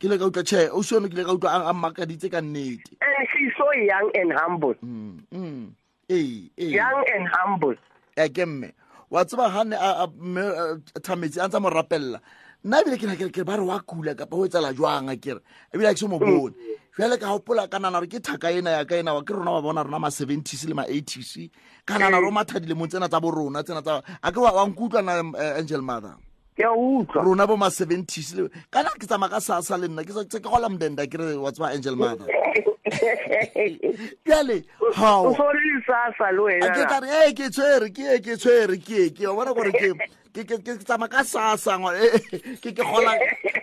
ke 0.00 0.08
le 0.08 0.16
ka 0.16 0.24
utlwa 0.32 0.44
tšhe 0.44 0.68
o 0.72 0.80
sione 0.80 1.08
ke 1.12 1.16
le 1.20 1.24
ka 1.28 1.36
utlwa 1.36 1.68
a- 1.68 1.72
mmakaditse 1.76 2.32
ka 2.32 2.40
nnete 2.40 2.96
And 3.04 3.28
she's 3.28 3.52
so 3.60 3.68
young 3.76 4.08
and 4.16 4.32
humble. 4.32 4.74
Mm, 4.80 5.20
mm. 5.32 5.68
ee 6.08 6.48
ee 6.56 6.72
Young 6.80 7.04
and 7.14 7.28
humble. 7.36 7.76
Eke 8.16 8.44
mme 8.46 8.72
wa 9.10 9.24
tseba 9.24 9.50
ga 9.50 9.64
ne 9.64 9.76
a- 9.76 10.04
a- 10.04 10.12
mme, 10.18 10.40
eh, 10.40 11.42
a 11.42 11.48
ntse 11.48 11.58
mo 11.60 11.70
rapelela 11.70 12.20
nna 12.64 12.80
ebile 12.82 12.96
ke 13.00 13.06
na 13.06 13.16
ke 13.16 13.44
ba 13.44 13.56
re 13.56 13.62
wa 13.64 13.80
kula 13.80 14.14
kapa 14.14 14.36
o 14.36 14.44
etsala 14.46 14.72
jwang 14.76 15.08
a 15.10 15.16
kere 15.16 15.40
ebile 15.72 15.88
a 15.90 15.94
ke 15.94 15.98
se 15.98 16.06
mo 16.06 16.18
bone. 16.18 16.54
Jale 17.00 17.16
ka 17.16 17.32
gopola 17.32 17.64
ka 17.70 17.78
nana 17.78 17.96
gore 17.98 18.08
ke 18.12 18.20
thaka 18.20 18.52
ena 18.52 18.70
ya 18.70 18.84
ka 18.84 18.94
ena 19.00 19.14
wa 19.14 19.22
ke 19.24 19.32
rona 19.32 19.52
wa 19.56 19.62
bona 19.62 19.82
rona 19.84 19.98
ma 19.98 20.10
seventies 20.10 20.68
le 20.68 20.74
ma 20.74 20.84
eighties 20.86 21.48
ka 21.86 21.96
nana 21.96 22.20
ro 22.20 22.30
mathadilemong 22.30 22.88
tsena 22.92 23.08
tsa 23.08 23.20
bo 23.20 23.30
rona 23.30 23.62
tsena 23.64 23.80
tsa 23.80 24.02
a 24.22 24.28
ke 24.32 24.36
wa 24.36 24.52
nkutlwa 24.68 25.00
nkutlwana 25.00 25.32
eh, 25.40 25.56
angel 25.58 25.80
mother? 25.80 26.14
Ke 26.54 26.68
a 26.68 26.76
utlwa. 26.76 27.24
rona 27.24 27.46
bo 27.46 27.56
ma 27.56 27.70
seventies 27.70 28.34
le 28.36 28.50
kana 28.70 28.90
ke 29.00 29.06
tsamaya 29.08 29.30
ka 29.32 29.40
sasa 29.40 29.78
le 29.80 29.88
nna 29.88 30.04
ke 30.04 30.12
ke 30.28 30.44
gola 30.44 30.68
modenda 30.68 31.06
kere 31.08 31.40
wa 31.40 31.48
tseba 31.50 31.72
angel 31.72 31.96
mother 31.96 32.26
jale 34.26 34.64
O 34.80 34.92
how 34.92 35.34
so 35.34 35.44
le 35.52 35.82
sasa 35.86 36.32
lo 36.32 36.46
a 36.48 36.58
ke 36.58 36.66
wena. 36.66 36.88
tare 36.88 37.08
e 37.28 37.32
ke 37.32 37.46
tshwere 37.50 37.88
ke 37.94 38.04
e 38.16 38.18
ke 38.20 38.36
tshwere 38.36 38.76
ke 38.82 38.98
e 39.06 39.10
ke 39.10 39.26
wa 39.26 39.34
bona 39.34 39.54
gore 39.54 39.72
ke 39.72 39.92
ke 40.34 40.44
ke 40.46 40.56
ke 40.62 40.78
tsama 40.84 41.08
ka 41.08 41.22
sasa 41.24 41.78
ngwa 41.78 41.94
eh, 41.98 42.18
ke 42.62 42.70
ke 42.72 42.82
gola 42.82 43.14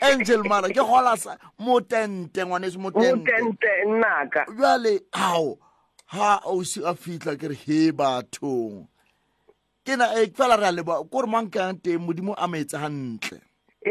angel 0.01 0.43
mara 0.43 0.67
ke 0.67 0.79
gola 0.83 1.15
sa 1.17 1.37
motente 1.59 2.43
ngwaneso 2.43 2.79
motente. 2.79 3.23
Motente 3.23 3.71
nnaka. 3.87 4.45
jale 4.59 4.99
ao 5.13 5.57
ha 6.11 6.41
o 6.45 6.63
se 6.63 6.81
a 6.83 6.93
fitla 6.93 7.35
ke 7.39 7.47
re 7.51 7.55
he 7.55 7.91
bathong. 7.91 8.87
Ke 9.85 9.95
na 9.95 10.11
e 10.19 10.27
fela 10.35 10.59
re 10.59 10.67
a 10.67 10.71
leba 10.75 10.99
kore 11.07 11.27
mankang 11.27 11.79
teng 11.79 12.03
modimo 12.03 12.35
a 12.37 12.47
mo 12.47 12.55
etse 12.59 12.75
gantle 12.75 13.39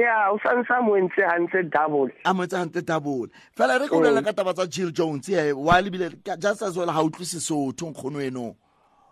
ya 0.00 0.32
usanisa 0.32 0.82
mwense 0.82 1.22
hanse 1.22 1.62
double 1.62 2.12
amwetse 2.24 2.56
hanse 2.56 2.82
double 2.82 3.28
fela 3.56 3.78
re 3.78 3.88
ke 3.88 3.94
bolela 3.94 4.22
ka 4.22 4.32
taba 4.32 4.54
tsa 4.54 4.66
jill 4.66 4.92
jones 4.92 5.28
e 5.28 5.52
wa 5.52 5.80
lebile 5.80 6.10
just 6.38 6.62
as 6.62 6.76
well 6.76 6.86
ga 6.86 7.02
utlwe 7.02 7.24
sesotho 7.24 7.90
nkgono 7.90 8.20
enong 8.20 8.54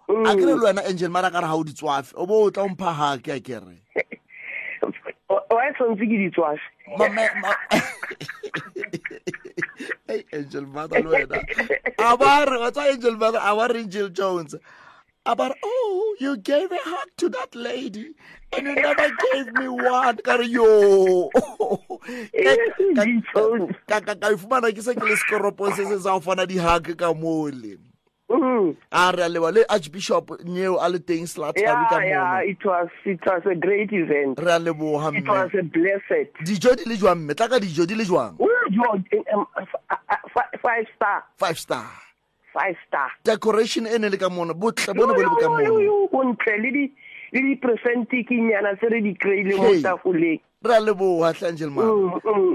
a 0.09 0.35
kere 0.37 0.55
le 0.55 0.64
wena 0.64 0.85
angel 0.85 1.11
mara 1.11 1.31
ka 1.31 1.40
re 1.40 1.47
ga 1.47 1.55
o 1.57 1.64
di 1.64 1.73
tswafe 1.73 2.12
o 2.16 2.27
bo 2.27 2.44
o 2.44 2.51
tla 2.51 2.68
mpha 2.68 2.92
ga 2.92 3.18
ke 3.18 3.33
a 3.33 3.40
kere. 3.40 3.81
Wa 5.29 5.73
tshwanetse 5.73 6.05
ke 6.05 6.16
di 6.20 6.31
tswafe 6.31 6.61
angel 10.33 10.66
mother 10.66 11.03
le 11.03 11.09
wena 11.09 11.38
a 11.99 12.16
ba 12.16 12.44
re 12.44 12.59
wa 12.61 12.70
tsa 12.70 12.83
angel 12.92 13.16
mother 13.16 13.40
a 13.40 13.57
ba 13.57 13.68
re 13.73 13.85
jill 13.85 14.09
jones. 14.11 14.55
A 15.26 15.34
ba 15.37 15.48
re 15.48 15.54
oh 15.64 16.16
you 16.20 16.37
gave 16.37 16.70
a 16.70 16.78
hug 16.84 17.08
to 17.16 17.28
that 17.30 17.54
lady 17.54 18.12
and 18.52 18.66
you 18.66 18.74
never 18.74 19.08
gave 19.32 19.52
me 19.54 19.68
one. 19.68 20.16
Ka 20.24 20.37
re 20.37 20.46
yo 20.46 21.30
Ka- 23.88 24.30
ifumana 24.32 24.70
ke 24.72 24.82
se 24.82 24.94
ke 24.94 25.02
le 25.08 25.16
sekoropong 25.16 25.74
se 25.76 25.84
se 25.84 25.98
sa 26.00 26.18
fana 26.20 26.46
dihake 26.46 26.96
ka 26.96 27.12
mole. 27.14 27.78
Mm. 28.30 28.74
a 28.90 29.12
re 29.12 29.22
a 29.22 29.28
leba 29.28 29.52
le 29.54 29.64
archbishop 29.68 30.30
nyeo 30.44 30.78
a 30.80 30.88
le 30.88 30.98
teng 30.98 31.26
slathabi 31.28 31.88
ka 31.90 31.98
Yeah, 32.00 32.08
yeah, 32.08 32.40
it 32.50 32.64
was 32.64 32.88
it 33.04 33.20
was 33.26 33.42
a 33.50 33.54
great 33.54 33.92
event. 33.92 34.38
re 34.40 34.52
a 34.52 34.58
leboga 34.58 35.12
It 35.16 35.28
was 35.28 35.50
a 35.58 35.62
blessed. 35.62 36.32
dijo 36.44 36.74
di 36.76 36.84
le 36.88 36.96
jwang 36.96 37.20
mme? 37.20 37.34
Tla 37.34 37.48
ka 37.48 37.58
dijo 37.58 37.87
di 37.87 37.94
le 37.94 38.04
jwang? 38.04 38.37
Um, 38.40 39.46
uh, 39.50 39.56
uh, 39.56 40.16
fi- 40.34 40.56
five 40.62 40.87
star, 40.96 41.22
five 41.37 41.58
star 41.58 41.87
five 42.55 42.77
star 42.87 43.11
decoration 43.25 43.87
e 43.87 43.99
ne 43.99 44.09
le 44.09 44.17
ka 44.17 44.31
mona 44.31 44.55
botle 44.55 44.95
bone 44.95 45.12
bo 45.12 45.23
le 45.27 45.37
ka 45.43 45.49
mona 45.51 45.71
bontle 46.14 46.55
le 46.62 46.71
di 46.71 46.85
le 47.35 47.40
di 47.43 47.55
presente 47.59 48.23
ke 48.25 48.35
nyana 48.38 48.79
se 48.81 48.87
re 48.88 49.03
di 49.03 49.12
kry-ile 49.19 49.59
mo 49.59 49.71
tafoleng 49.83 50.40
re 50.62 50.75
a 50.75 50.81
leboga 50.81 51.33
tlhangel 51.35 51.71
ma 51.75 51.83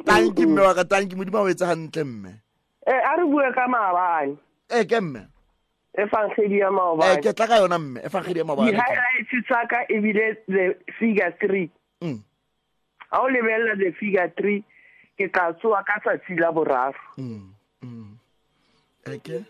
tanki 0.08 0.48
mme 0.48 0.62
wa 0.64 0.74
ka 0.74 0.84
tanki 0.88 1.20
modimo 1.20 1.38
a 1.38 1.42
o 1.44 1.50
etsa 1.52 1.68
gantle 1.74 2.04
mme 2.08 2.32
eh 2.88 3.02
a 3.04 3.12
re 3.20 3.26
bue 3.28 3.52
ka 3.58 3.68
maabane 3.68 4.40
ee 4.72 4.86
ke 4.88 5.02
mme 5.04 5.28
e 6.00 6.08
fankgedi 6.08 6.64
ya 6.64 6.72
maobane 6.72 7.22
ke 7.22 7.34
tla 7.36 7.48
ka 7.52 7.60
yona 7.60 7.80
mme 7.80 8.00
e 8.00 8.10
fankgedi 8.10 8.40
ya 8.40 8.46
maobane 8.48 8.72
di-highlights 8.72 9.36
tsa 9.46 9.62
ka 9.68 9.84
ebile 9.92 10.26
the 10.48 10.66
figure 11.00 11.32
three 11.44 11.68
ga 12.02 13.20
o 13.20 13.28
lebelela 13.28 13.76
the 13.84 13.92
figure 14.00 14.32
three 14.40 14.64
ke 15.20 15.28
ka 15.28 15.52
tsoa 15.60 15.84
ka 15.84 16.00
tsatsi 16.00 16.40
la 16.40 16.56
boraro 16.56 16.96
mm 17.18 17.52
mm 17.84 18.10
eke 19.12 19.20
Okay. 19.20 19.44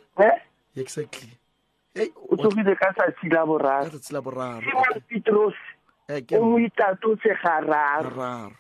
Exactly 0.75 1.29
O 2.31 2.35
tsogile 2.37 2.75
ka 2.79 2.93
tsatsi 2.93 3.27
la 3.33 3.45
boraro. 3.45 3.89
tsatsi 3.89 4.13
la 4.13 4.21
boraro 4.21 4.61
Simon 4.61 5.01
Petros 5.09 5.57
o 6.31 6.43
mo 6.45 6.57
itatotse 6.57 7.33
gararo. 7.43 8.53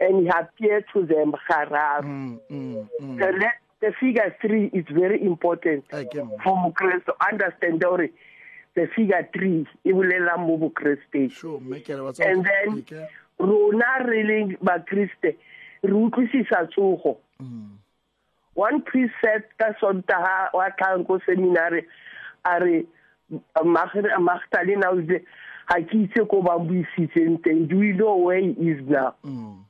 and 0.00 0.22
he 0.24 0.28
appeared 0.28 0.84
to 0.92 1.06
them 1.06 1.32
gararo. 1.48 2.02
Mm, 2.04 2.38
mm, 2.50 2.88
mm. 3.00 3.18
The, 3.18 3.48
the 3.80 3.92
figure 4.00 4.34
three 4.40 4.66
is 4.72 4.84
very 4.90 5.22
important 5.24 5.84
for 5.90 6.54
Mokristo 6.56 7.06
to 7.06 7.14
understand 7.32 7.82
hore 7.82 8.08
the 8.74 8.86
figure 8.94 9.28
three 9.32 9.66
e 9.84 9.92
bolela 9.92 10.36
mo 10.38 10.56
bokristeng. 10.58 11.30
sure 11.32 11.60
mme 11.60 11.80
ke 11.80 11.88
re 11.96 12.00
wa 12.00 12.12
And 12.20 12.44
then 12.44 12.84
rona 13.38 14.04
re 14.04 14.22
le 14.22 14.56
bakriste 14.62 15.36
re 15.82 15.92
utlwisisa 15.92 16.68
tsogo. 16.72 17.16
Mm, 17.40 17.76
One 18.56 18.80
ka 19.60 19.72
sontaga 19.80 20.48
wa 20.56 20.68
tlhang 20.80 21.06
ko 21.06 21.20
seminary 21.26 21.84
a 22.44 22.58
re 22.60 22.86
Mag- 23.64 24.20
Magdalene 24.20 24.84
o 24.88 24.96
ile 25.00 25.20
ga 25.68 25.76
ke 25.82 25.94
itse 26.06 26.24
ko 26.30 26.40
ba 26.42 26.56
buisitseng 26.58 27.42
teng. 27.44 27.66
Do 27.68 27.82
you 27.82 27.92
know 27.94 28.16
where 28.16 28.40
he 28.40 28.54
is 28.70 28.80
now? 28.88 29.14
Mm, 29.24 29.60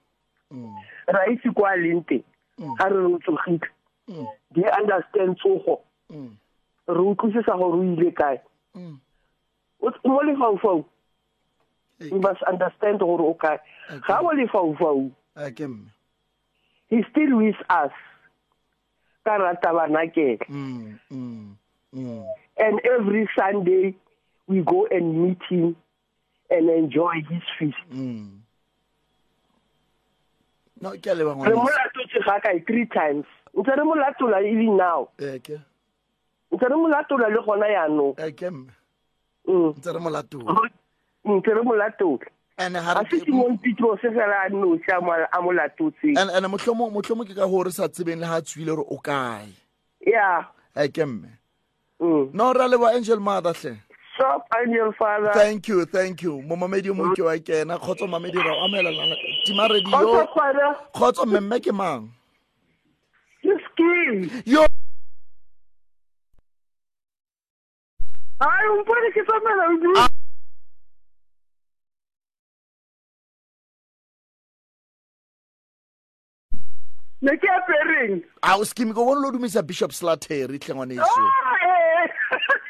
mm, 0.53 0.75
ra 1.09 1.25
itse 1.33 1.51
kwa 1.57 1.73
a 1.75 1.77
leng 1.81 2.05
teng. 2.07 2.23
Ga 2.79 2.87
re 2.89 2.97
re 3.01 3.11
o 3.15 3.19
tsogile. 3.19 3.67
Mm, 4.09 4.27
di 4.55 4.63
understand 4.63 5.37
tsogo 5.41 5.81
mm, 6.13 6.31
re 6.89 7.01
utlwisisa 7.11 7.59
gore 7.59 7.81
o 7.81 7.83
ile 7.83 8.13
kae? 8.13 8.39
Mm. 8.77 9.01
Mo 10.05 10.21
lefaufau 10.23 10.85
you 11.99 12.21
must 12.21 12.43
understand 12.47 13.01
gore 13.01 13.23
o 13.25 13.35
kae. 13.35 13.59
Ga 14.07 14.23
mo 14.23 14.31
lefaufau 14.31 15.11
he 16.89 17.03
still 17.11 17.37
with 17.39 17.57
us. 17.71 17.91
banakela 17.91 18.16
Mm, 20.49 20.99
mm, 21.13 21.55
mm. 21.95 22.25
and 22.59 22.81
every 22.85 23.29
sunday 23.39 23.95
we 24.47 24.63
go 24.63 24.87
and 24.91 25.23
meet 25.23 25.43
him 25.51 25.77
and 26.51 26.71
enjoy 26.71 27.15
his 27.29 27.43
feast. 27.59 27.77
Mm. 27.93 28.41
no 30.81 30.91
ke 30.91 31.11
a 31.11 31.15
leba 31.15 31.35
re 31.35 31.55
mo 31.55 31.67
ngwaneso. 31.67 31.75
latotse 31.75 32.19
ga 32.25 32.41
kae? 32.41 32.61
Three 32.67 32.87
times. 32.87 33.27
Ntse 33.57 33.77
re 33.77 33.85
mo 33.85 33.95
latola 33.97 34.39
even 34.45 34.77
now. 34.77 35.09
Eh, 35.19 35.39
ke? 35.43 35.59
Ntse 36.53 36.67
re 36.69 36.77
mo 36.77 36.89
latola 36.89 37.29
le 37.29 37.41
gona 37.43 37.67
yaanong 37.67 38.15
eh, 38.21 38.33
ke 38.33 38.51
mme? 38.51 38.71
Mm. 39.49 39.75
ntse 39.79 39.93
re 39.93 39.99
molatola 40.01 40.71
ntse 41.25 41.51
re 41.55 41.63
mo 41.63 41.75
latola 41.75 42.27
and 42.59 42.75
ga 42.75 43.05
se 43.11 43.21
simon 43.21 43.59
petro 43.59 43.97
se 44.01 44.09
fela 44.09 44.47
a 44.47 44.51
nosi 44.51 44.89
a 44.97 45.01
mo- 45.01 45.27
a 45.33 45.43
mo 45.43 45.51
and 45.51 46.31
and 46.31 46.47
mohlomong 46.47 47.27
ke 47.27 47.35
ka 47.35 47.47
gore 47.47 47.65
re 47.67 47.71
sa 47.71 47.89
tsebeng 47.89 48.21
le 48.21 48.27
ha 48.27 48.41
tswile 48.41 48.77
gore 48.77 48.85
o 48.89 48.97
kae. 48.99 49.53
Ya. 50.01 50.47
Eh 50.75 50.89
ke 50.89 51.05
mme. 51.05 51.29
Mm. 52.01 52.35
no 52.35 52.53
ra 52.53 52.69
leba 52.69 52.95
angel 52.95 53.21
mother 53.21 53.53
hle. 53.53 53.79
Stop 54.15 54.49
angel 54.57 54.93
father. 54.99 55.33
Thank 55.35 55.69
you 55.69 55.85
thank 55.85 56.23
you. 56.23 56.41
Mo 56.43 56.57
mamedi 56.57 56.95
mo 56.95 57.13
ke 57.15 57.21
wa 57.21 57.37
kena. 57.37 57.79
Kgotso 57.79 58.09
mamedi 58.09 58.41
ra 58.41 58.55
amela 58.65 58.91
lana 58.91 59.17
tima 59.45 59.69
radio. 59.69 60.27
Father. 60.35 60.77
Kgotso 60.95 61.27
mmemme 61.27 61.61
ke 61.61 61.73
mang? 61.73 62.09
Ke 63.43 63.53
skin 63.69 64.31
yo. 64.47 64.65
Ai 68.41 68.65
umpone 68.73 69.13
ke 69.13 69.21
tsamela 69.25 69.69
udu 69.77 69.93
ne 69.93 70.16
eng 78.07 78.23
a 78.43 78.57
o 78.59 78.65
skimi 78.65 78.95
go 78.95 79.05
bona 79.05 79.21
lo 79.21 79.31
dumisa 79.31 79.67
bishop 79.67 79.93
slattery 79.93 80.59
tlhengwane 80.59 80.95
eso 80.95 81.05
oh, 81.05 81.31
eh. 81.67 81.77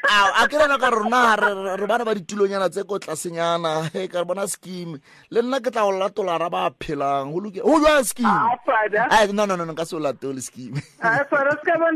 a 0.09 0.47
ke 0.47 0.57
rena 0.59 0.77
ka 0.79 0.89
rona 0.89 1.35
re 1.77 1.85
bana 1.87 2.05
ba 2.05 2.15
ditulonyana 2.15 2.69
tse 2.69 2.83
ko 2.83 2.99
tlasenyana. 2.99 3.91
E 3.95 4.07
ka 4.07 4.23
bona 4.23 4.47
scheme. 4.47 4.99
Le 5.31 5.41
nna 5.41 5.59
ke 5.59 5.71
tla 5.71 5.85
o 5.85 5.91
latola 5.91 6.39
ra 6.39 6.49
ba 6.49 6.71
phelang. 6.79 7.33
Go 7.33 7.79
jwa 7.79 8.03
scheme? 8.05 8.29
Ah, 8.29 9.23
a 9.23 9.27
no 9.33 9.45
no 9.45 9.55
no 9.55 9.73
ka 9.73 9.83
se 9.83 9.95
o 9.95 9.99
latole 9.99 10.41
scheme. 10.41 10.81
Ah, 11.01 11.19
a 11.21 11.25
fara 11.25 11.51
ska 11.61 11.77
ba 11.77 11.91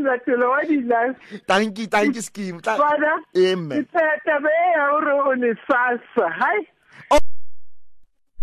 wa 0.48 0.60
di 0.68 0.82
la 0.82 1.14
thank 1.46 2.22
scheme. 2.22 2.60
Tla 2.60 2.76
fara 2.76 3.16
amen. 3.36 3.86
tsata 3.86 4.36
be 4.42 5.54
sasa. 5.66 6.28
Hai? 6.28 6.58
Oh. 7.10 7.18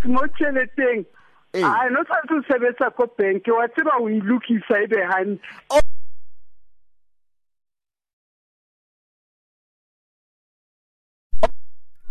Mo 0.05 0.25
tšheleteng 0.33 1.05
Hayi 1.53 1.89
no 1.91 2.03
tshwanetse 2.03 2.33
usebenza 2.33 2.89
ko 2.95 3.07
bank 3.17 3.47
wa 3.47 3.67
tseba 3.67 3.91
o 3.99 4.09
ilukisa 4.09 4.83
ebe 4.83 5.01
hantle. 5.01 5.39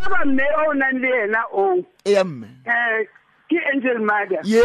Ba 0.09 0.25
mme 0.25 0.43
o 0.67 0.73
nang 0.73 0.99
le 0.99 1.09
yena 1.09 1.43
o. 1.53 1.85
Eya 2.05 2.25
mme. 2.25 2.49
Eh 2.67 3.07
ke 3.49 3.59
Angel 3.75 3.99
Mother. 4.01 4.41
Yeah. 4.45 4.65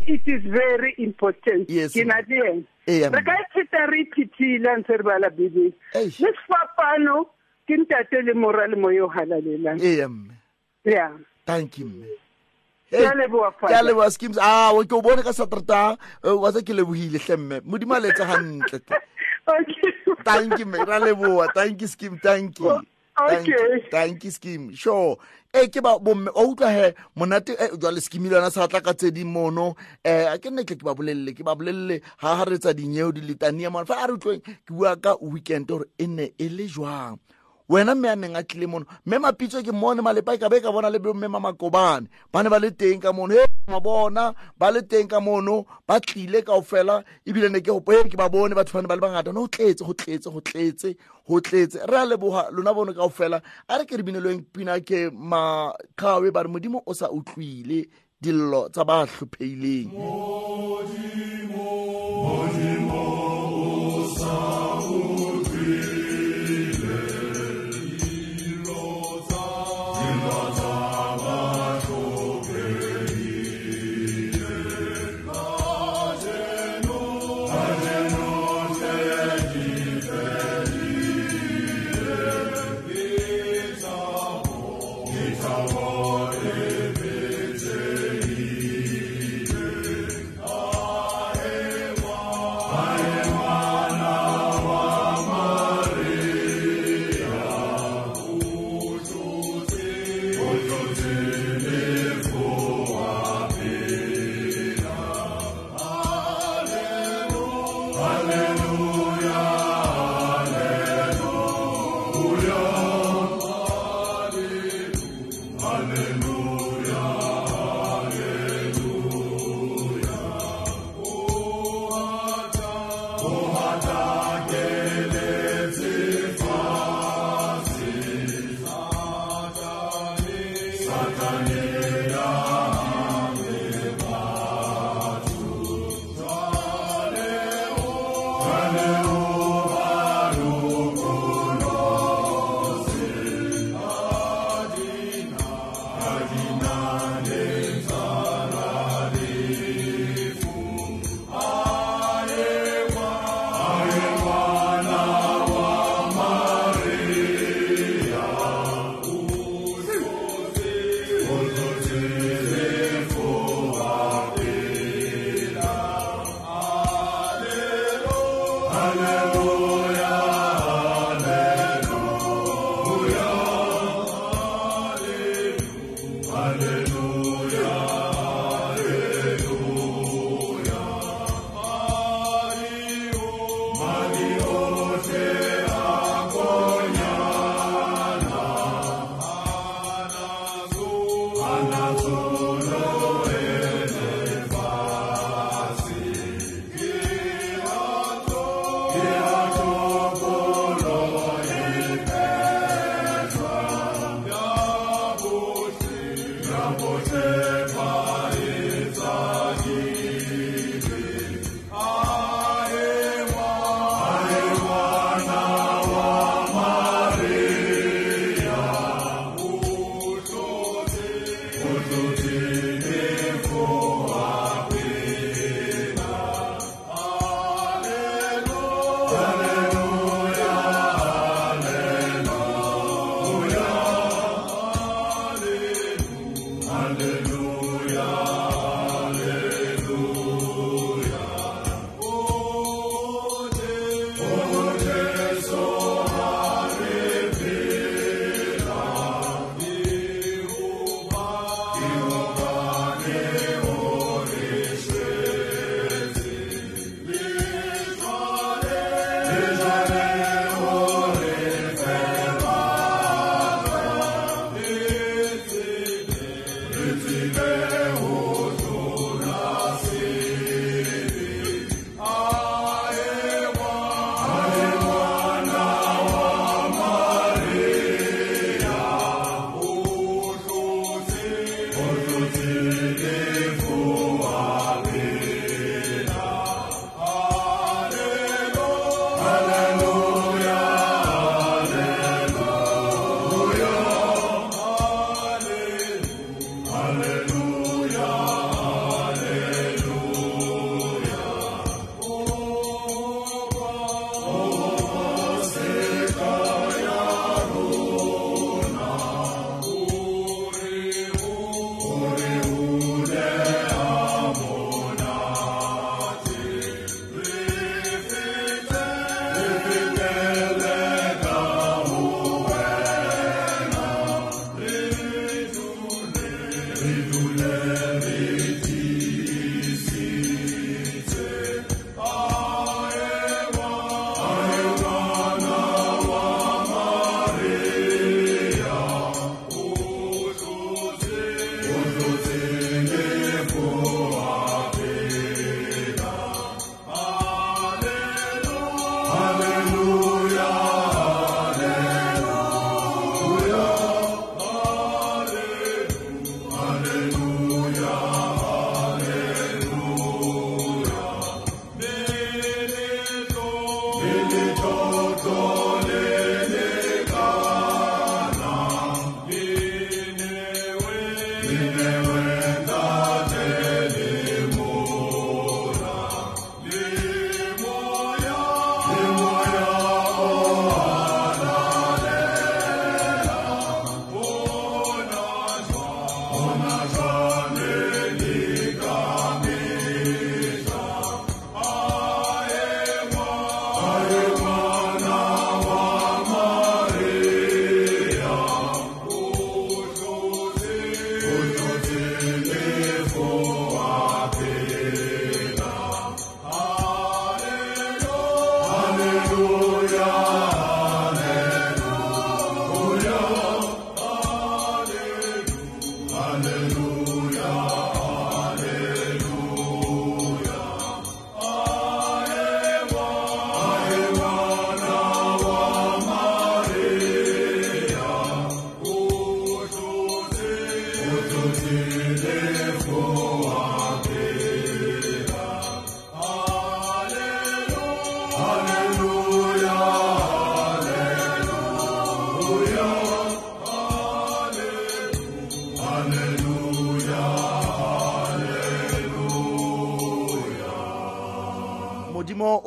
It 0.00 0.26
is 0.26 0.42
very 0.42 0.94
important. 0.98 1.70
Yes. 1.70 1.92
Ke 1.92 2.04
na 2.04 2.18
le 2.26 2.36
yena. 2.36 2.64
Eya. 2.86 3.10
Re 3.10 3.22
ka 3.22 3.32
e 3.32 3.44
tsita 3.52 3.86
re 3.86 4.00
e 4.00 4.04
ithitile 4.08 4.76
ntse 4.80 4.98
re 4.98 5.04
bala 5.04 5.30
Bible. 5.30 5.70
Le 5.94 6.30
fapano 6.48 7.30
ke 7.68 7.76
ntate 7.78 8.24
le 8.24 8.34
morale 8.34 8.74
moyo 8.74 9.06
halalelang. 9.06 9.78
Eya 9.78 10.08
mme. 10.08 10.34
Yeah. 10.84 11.12
Thank 11.46 11.78
you 11.78 11.86
mme. 11.86 12.06
Ke 12.94 13.06
a 13.10 13.14
leboha, 13.18 13.50
ke 13.50 13.56
a 13.56 13.68
Father. 13.68 13.82
leboa 13.90 14.10
schemes 14.12 14.38
a 14.38 14.70
o 14.72 14.84
ke 14.84 14.92
o 14.94 15.02
bone 15.02 15.22
ka 15.26 15.32
saterta 15.34 15.96
wa 16.22 16.50
tse 16.50 16.62
ke 16.62 16.72
lebogile 16.76 17.18
hle 17.18 17.36
mme. 17.36 17.60
Modimo 17.66 17.94
a 17.96 18.00
letsa 18.00 18.26
gantle 18.30 18.80
thank 20.24 20.58
you 20.58 20.84
ra 20.86 20.98
leboa 20.98 21.48
thank 21.54 21.80
you 21.80 21.88
scheme 21.88 22.18
thank 22.22 22.58
you. 22.58 22.80
Thank 23.14 23.46
you. 23.46 23.54
Okay. 23.54 23.88
thank 23.90 24.24
you 24.24 24.30
scheme 24.30 24.74
sure. 24.74 25.18
E 25.54 25.68
ke 25.70 25.78
ba 25.78 25.98
bomme 26.02 26.30
wa 26.34 26.42
utlwa 26.42 26.70
he 26.70 26.94
monate 27.14 27.54
eh, 27.54 27.70
jwale 27.78 28.00
scheme 28.02 28.26
le 28.28 28.36
yona 28.36 28.50
sa 28.50 28.66
tla 28.66 28.80
ka 28.80 28.92
tse 28.94 29.10
di 29.14 29.22
mono. 29.24 29.76
Eh 30.04 30.26
a 30.26 30.38
ke 30.38 30.50
nne 30.50 30.64
tle 30.66 30.74
ke 30.74 30.82
ba 30.82 30.94
bolelle 30.98 31.30
ke 31.30 31.46
ba 31.46 31.54
bolelle 31.54 32.00
ha 32.18 32.34
ha 32.42 32.44
re 32.44 32.58
tsa 32.58 32.74
dinyeo 32.74 33.12
di 33.14 33.20
litania 33.22 33.70
mona 33.70 33.86
fa 33.86 34.02
a 34.02 34.08
re 34.10 34.18
utlweng 34.18 34.42
ke 34.42 34.74
bua 34.74 34.96
ka 34.98 35.14
weekend 35.22 35.70
gore 35.70 35.86
e 35.98 36.06
ne 36.06 36.32
e 36.38 36.48
le 36.50 36.66
jwang 36.66 37.18
wena 37.74 37.94
mme 37.94 38.08
a 38.08 38.16
neng 38.16 38.36
a 38.36 38.42
tlile 38.42 38.66
mono. 38.66 38.86
Mme 39.06 39.18
mapitso 39.18 39.62
ke 39.62 39.72
mone 39.72 40.00
malepa 40.02 40.34
e 40.34 40.38
ka 40.38 40.48
be 40.48 40.60
ka 40.60 40.70
bona 40.72 40.90
le 40.90 40.98
mme 40.98 41.28
mamakobane 41.28 42.06
ba 42.32 42.42
ne 42.42 42.48
ba 42.48 42.58
le 42.58 42.70
teng 42.70 43.00
ka 43.02 43.12
mono. 43.12 43.34
He 43.34 43.44
ma 43.68 43.80
bona 43.80 44.34
ba 44.58 44.70
le 44.70 44.82
teng 44.82 45.08
ka 45.08 45.20
mono. 45.20 45.66
Ba 45.86 46.00
tlile 46.00 46.44
kao 46.46 46.62
fela 46.62 47.02
ebile 47.26 47.50
ne 47.50 47.60
ke 47.60 47.72
gopo 47.74 47.92
he 47.92 48.08
ke 48.08 48.16
ba 48.16 48.28
bone 48.28 48.54
batho 48.54 48.78
ba 48.78 48.82
ne 48.82 48.88
ba 48.88 48.94
le 48.94 49.00
bangata. 49.00 49.32
No 49.34 49.42
go 49.42 49.48
tletse 49.48 49.82
go 49.82 49.92
tletse 49.92 50.30
go 50.30 50.40
tletse 50.40 50.96
go 51.26 51.40
tletse. 51.40 51.78
Re 51.90 51.96
a 51.98 52.06
leboga 52.06 52.50
lona 52.52 52.74
bone 52.74 52.94
kao 52.94 53.08
fela 53.08 53.42
a 53.68 53.78
re 53.78 53.84
ke 53.84 53.96
re 53.98 54.02
binelweng 54.06 54.44
pina 54.52 54.78
ke 54.80 55.10
makgawe 55.10 56.30
ba 56.30 56.42
re 56.46 56.48
modimo 56.48 56.82
o 56.86 56.92
sa 56.94 57.10
utlwile 57.10 57.88
dillo 58.22 58.68
tsa 58.72 58.84
ba 58.84 59.04
hlopheileng 59.04 59.90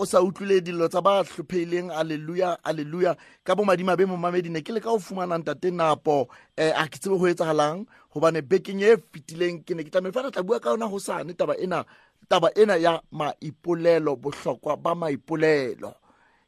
sa 0.08 0.24
utlwile 0.24 0.62
dilo 0.64 0.88
tsa 0.88 1.02
ba 1.02 1.24
tlhopheileng 1.24 1.92
alleluia 1.92 2.58
alleluia. 2.64 3.16
Ka 3.44 3.56
bo 3.56 3.64
madimabe 3.68 4.08
momamedi 4.08 4.50
ne 4.50 4.62
ke 4.64 4.72
le 4.72 4.80
ka 4.80 4.90
go 4.96 5.00
fumanang 5.00 5.44
tate 5.44 5.70
napo. 5.72 6.32
Um 6.58 6.72
a 6.76 6.88
ke 6.88 6.98
tsebe 6.98 7.20
go 7.20 7.28
etsagalang 7.28 7.84
gobane 8.14 8.42
bekeng 8.42 8.80
e 8.82 8.96
fetileng 9.12 9.68
ke 9.68 9.76
ne 9.76 9.84
ke 9.84 9.92
tlamele 9.92 10.16
fa 10.16 10.24
re 10.24 10.32
tla 10.32 10.44
bua 10.48 10.60
ka 10.64 10.72
yona 10.72 10.88
go 10.88 11.00
sane 11.00 11.36
taba 11.36 11.60
ena 11.60 11.84
taba 12.30 12.50
ena 12.56 12.76
ya 12.80 13.02
maipolelo 13.12 14.16
bohlokwa 14.16 14.80
ba 14.80 14.96
maipolelo. 14.96 15.92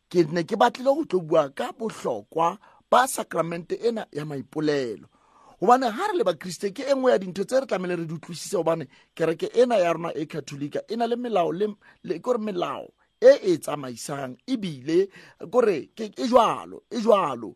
Ke 0.10 0.24
ne 0.32 0.48
ke 0.48 0.56
batlile 0.56 0.96
go 0.96 1.04
tlo 1.04 1.20
bua 1.20 1.50
ka 1.52 1.76
bohlokwa 1.76 2.58
ba 2.90 3.08
sakramente 3.08 3.76
ena 3.76 4.08
ya 4.12 4.24
maipolelo. 4.26 5.12
Gobane 5.60 5.92
ga 5.92 6.08
re 6.08 6.16
le 6.16 6.24
bakriste 6.24 6.72
ke 6.72 6.88
e 6.88 6.96
nngwe 6.96 7.12
ya 7.12 7.20
dintho 7.20 7.44
tse 7.44 7.60
re 7.60 7.68
tlamehile 7.68 7.96
re 8.00 8.06
di 8.08 8.14
utlwisise 8.16 8.56
gobane 8.56 8.88
kereke 9.16 9.52
ena 9.52 9.76
ya 9.76 9.92
rona 9.94 10.16
e 10.16 10.26
catholika 10.26 10.80
e 10.88 10.96
na 10.96 11.04
le 11.06 11.16
melao 11.20 11.52
le 11.52 12.20
kore 12.24 12.40
melao 12.40 12.88
e 13.22 13.54
e 13.54 13.58
tsamaisang 13.58 14.38
ebile 14.48 15.10
kore 15.52 15.90
ke 15.96 16.12
e 16.16 16.28
jwalo 16.28 16.84
e 16.90 17.02
jwalo. 17.02 17.56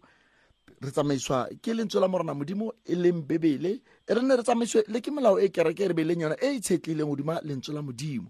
Re 0.81 0.91
tsamaiswa 0.91 1.47
ke 1.61 1.73
lentswe 1.73 2.01
la 2.01 2.07
morana 2.07 2.33
modimo 2.33 2.73
e 2.85 2.95
leng 2.95 3.23
bebele 3.23 3.79
re 4.07 4.21
ne 4.21 4.35
re 4.35 4.43
tsamaiswe 4.43 4.83
le 4.87 4.99
ke 5.01 5.11
melao 5.11 5.39
e 5.39 5.49
kereke 5.49 5.83
e 5.83 5.87
re 5.87 5.93
beleng 5.93 6.21
yona 6.21 6.35
e 6.41 6.59
itshetlileng 6.59 7.07
godima 7.07 7.39
lentswe 7.43 7.73
la 7.73 7.81
modimo. 7.81 8.27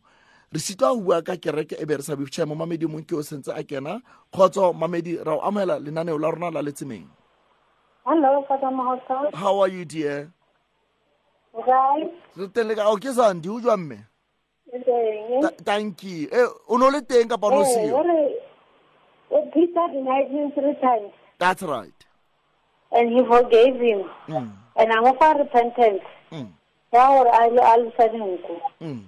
Re 0.54 0.60
sitwa 0.60 0.94
go 0.94 1.02
bua 1.02 1.22
ka 1.22 1.36
kereke 1.36 1.76
e 1.82 1.86
be 1.86 1.98
re 1.98 2.04
sa 2.04 2.16
befšhae 2.16 2.46
mo 2.46 2.56
mamedi 2.56 2.86
mong 2.86 3.06
ke 3.08 3.16
o 3.18 3.24
sentse 3.26 3.50
a 3.50 3.64
kena. 3.64 4.02
Kgotso 4.32 4.74
mamedi 4.74 5.18
ra 5.18 5.34
o 5.34 5.42
amogela 5.42 5.80
lenaneo 5.80 6.20
la 6.20 6.30
rona 6.30 6.52
la 6.52 6.62
letsemeng. 6.62 7.10
Hello, 8.06 8.46
Father 8.48 8.68
Mahota. 8.68 9.34
how 9.34 9.60
are 9.62 9.70
you 9.70 9.86
dear? 9.86 10.30
Right? 11.54 12.12
re 12.38 12.48
teng 12.48 12.68
le 12.68 12.76
ka 12.76 12.90
o 12.90 12.98
ke 12.98 13.10
sandi 13.14 13.50
o 13.50 13.60
jwa 13.60 13.78
mme? 13.78 14.13
Thank 15.66 16.04
you 16.04 16.28
e 16.32 16.42
o 16.68 16.78
ne 16.78 16.86
o 16.86 16.90
le 16.90 17.02
teng 17.02 17.30
kapa 17.30 17.48
o 17.48 17.50
ne 17.50 17.56
o 17.58 17.64
Hey, 17.64 17.76
seo 17.76 17.94
what 17.94 18.06
a- 18.06 18.40
what 19.30 19.54
Peter 19.54 19.88
denied 19.94 20.30
him 20.32 20.52
three 20.52 20.74
times, 20.82 21.12
that's 21.40 21.62
right 21.64 21.94
and 22.92 23.10
he 23.10 23.24
forgave 23.26 23.80
him. 23.80 24.04
mm. 24.28 24.52
And 24.76 24.92
I'm 24.92 25.06
offer 25.06 25.38
repentance. 25.40 26.02
Mm. 26.32 26.48
Ya 26.92 27.08
gore 27.08 27.30
a 27.30 27.48
ile 27.48 27.62
a 27.62 27.78
lesa 27.78 28.10
dinku. 28.10 28.60
Mm. 28.82 29.04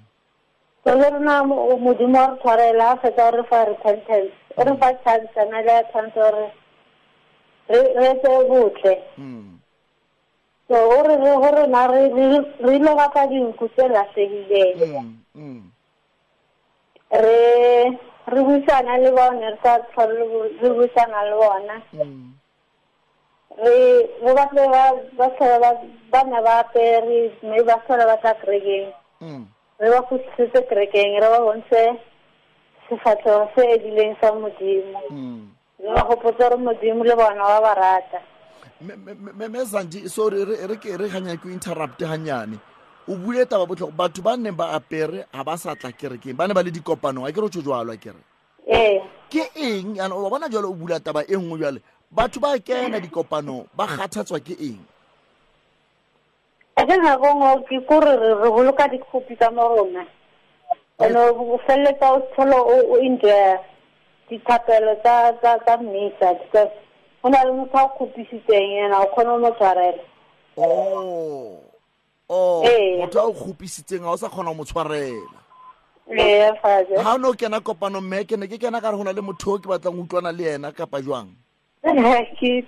So 0.84 0.96
le 0.96 1.10
rona 1.10 1.44
mo- 1.44 1.78
modimo 1.78 2.14
wa 2.18 2.28
re 2.28 2.38
tshwarela 2.38 2.92
a 2.94 2.98
fetsa 2.98 3.32
re 3.34 3.44
fa 3.50 3.66
repentance. 3.66 4.32
O 4.58 4.64
re 4.64 4.78
fa 4.78 4.94
chance 5.04 5.30
ana 5.38 5.62
le 5.62 5.72
a 5.80 5.84
chance 5.92 6.14
gore 6.14 6.52
re 7.70 7.82
re 7.96 8.14
botle. 8.24 9.02
Mm. 9.18 9.55
So 10.68 10.74
o 10.76 11.04
re 11.04 11.16
re 11.16 11.32
go 11.42 11.50
rona 11.56 11.88
re 11.88 12.10
re- 12.10 12.52
re 12.60 12.76
ile 12.76 12.92
gapa 12.96 13.28
dinku 13.30 13.68
tse 13.70 13.86
latlhegileng. 13.88 14.78
Mm. 14.82 15.14
Mm. 15.36 15.64
re 17.12 18.00
re 18.28 18.42
buisana 18.44 18.98
le 18.98 19.12
bone 19.12 19.46
re 19.50 19.58
sa 19.64 19.78
tlhole 19.94 20.26
re 20.62 20.70
buisana 20.74 21.22
le 21.30 21.36
bona 21.38 21.78
Mm. 21.94 22.34
re 23.62 23.76
re 24.26 24.32
batle 24.34 24.64
ba 24.74 24.84
ba 25.18 25.28
tlhole 25.38 25.60
ba 25.62 25.72
ba 26.12 26.24
ne 26.24 26.42
ba 26.42 26.60
apere 26.66 27.32
mme 27.44 27.62
ba 27.64 27.78
tlhole 27.86 28.06
ba 28.06 28.18
tla 28.18 28.34
kerekeng 28.42 28.90
Mm. 29.22 29.46
re 29.80 29.90
ba 29.90 30.02
fusitse 30.10 30.60
kerekeng 30.70 31.22
re 31.22 31.28
ba 31.30 31.40
bontshe 31.46 31.84
sefatlhego 32.90 33.50
se 33.56 33.62
edileng 33.76 34.18
sa 34.20 34.34
modimo 34.34 35.00
Mm. 35.14 35.46
re 35.80 35.90
ba 35.94 36.02
gopotse 36.10 36.42
gore 36.42 36.58
modimo 36.58 37.04
le 37.06 37.16
bona 37.16 37.44
ba 37.54 37.62
ba 37.62 37.74
rata 37.78 38.20
Me- 38.82 38.96
me- 38.96 39.32
me- 39.34 39.48
me 39.48 39.60
sanji 39.66 40.10
sorry 40.10 40.44
re 40.44 40.68
re 40.68 40.76
ke 40.76 40.98
re 41.00 41.08
ganya 41.10 41.38
ke 41.38 41.46
interrupt 41.48 42.00
ganyane 42.00 42.60
o 43.08 43.16
bule 43.16 43.46
taba 43.46 43.66
botlhoko 43.66 43.96
batho 43.96 44.22
ba 44.22 44.36
neng 44.36 44.52
ba 44.56 44.76
apere 44.76 45.24
ga 45.32 45.44
ba 45.44 45.58
sa 45.58 45.76
tla 45.76 45.92
kerekeng 45.92 46.36
ba 46.36 46.48
ne 46.48 46.54
ba 46.54 46.62
le 46.62 46.72
dikopanong 46.72 47.24
a 47.28 47.32
ke 47.32 47.40
re 47.40 47.46
o 47.46 47.50
tso 47.50 47.62
jalo 47.64 47.94
a 47.94 47.98
kere 47.98 48.20
ee 48.68 49.00
ke 49.32 49.48
eng? 49.56 49.96
Yana 49.96 50.16
o 50.16 50.30
bona 50.30 50.50
jalo 50.52 50.70
o 50.70 50.74
bula 50.76 51.00
taba 51.00 51.24
e 51.24 51.36
nngwe 51.40 51.60
jale 51.60 51.80
batho 52.12 52.40
ba 52.44 52.60
kena 52.60 53.00
dikopanong 53.00 53.64
ba 53.74 53.88
kgathatswa 53.88 54.40
ke 54.44 54.60
eng? 54.60 54.84
A 56.76 56.84
ke 56.86 56.98
nako 57.00 57.32
ngwe 57.32 57.64
ke 57.72 57.80
kore 57.88 58.12
re 58.12 58.32
re 58.44 58.50
boloka 58.52 58.92
dikgopi 58.92 59.40
ka 59.40 59.52
mo 59.56 59.72
rona 59.72 60.04
and 61.00 61.16
o 61.16 61.56
feleletsa 61.64 62.12
o 62.12 62.20
tlhole 62.36 62.60
o- 62.60 62.88
o 62.92 62.96
enjoya 63.00 63.56
dithapelo 64.30 64.96
tsa 65.00 65.32
tsa 65.40 65.60
tsa 65.64 65.78
mmisa 65.80 66.34
because 66.44 66.72
go 67.26 67.30
na 67.30 67.44
le 67.44 67.52
motho 67.52 67.78
a 67.78 67.84
o 67.84 67.90
kgopisitseng 67.90 68.86
ena 68.86 69.00
o 69.02 69.08
kgone 69.10 69.30
o 69.34 69.40
mo 69.40 69.52
tshwarela. 69.52 70.04
O 70.58 71.60
o 72.30 72.64
Ee. 72.66 72.98
motho 73.02 73.20
a 73.20 73.24
o 73.26 73.34
kgopisitseng 73.34 74.00
ga 74.06 74.12
o 74.14 74.18
sa 74.18 74.30
kgona 74.30 74.50
go 74.54 74.54
mo 74.54 74.64
tshwarela. 74.64 75.40
Ee 76.08 76.54
faje 76.62 76.94
ga 76.96 77.14
o 77.14 77.18
ne 77.18 77.28
o 77.28 77.34
kena 77.34 77.60
kopanong 77.60 78.02
mme 78.06 78.24
ke 78.30 78.38
ne 78.38 78.48
ke 78.48 78.58
kena 78.62 78.82
ka 78.82 78.92
re 78.92 78.98
go 78.98 79.04
na 79.04 79.12
le 79.12 79.22
motho 79.22 79.56
o 79.56 79.58
ke 79.58 79.66
batlang 79.68 79.98
go 79.98 80.04
utlwana 80.06 80.32
le 80.32 80.54
ena 80.54 80.72
kapa 80.72 81.02
jwang? 81.02 81.34
Ke 81.86 82.64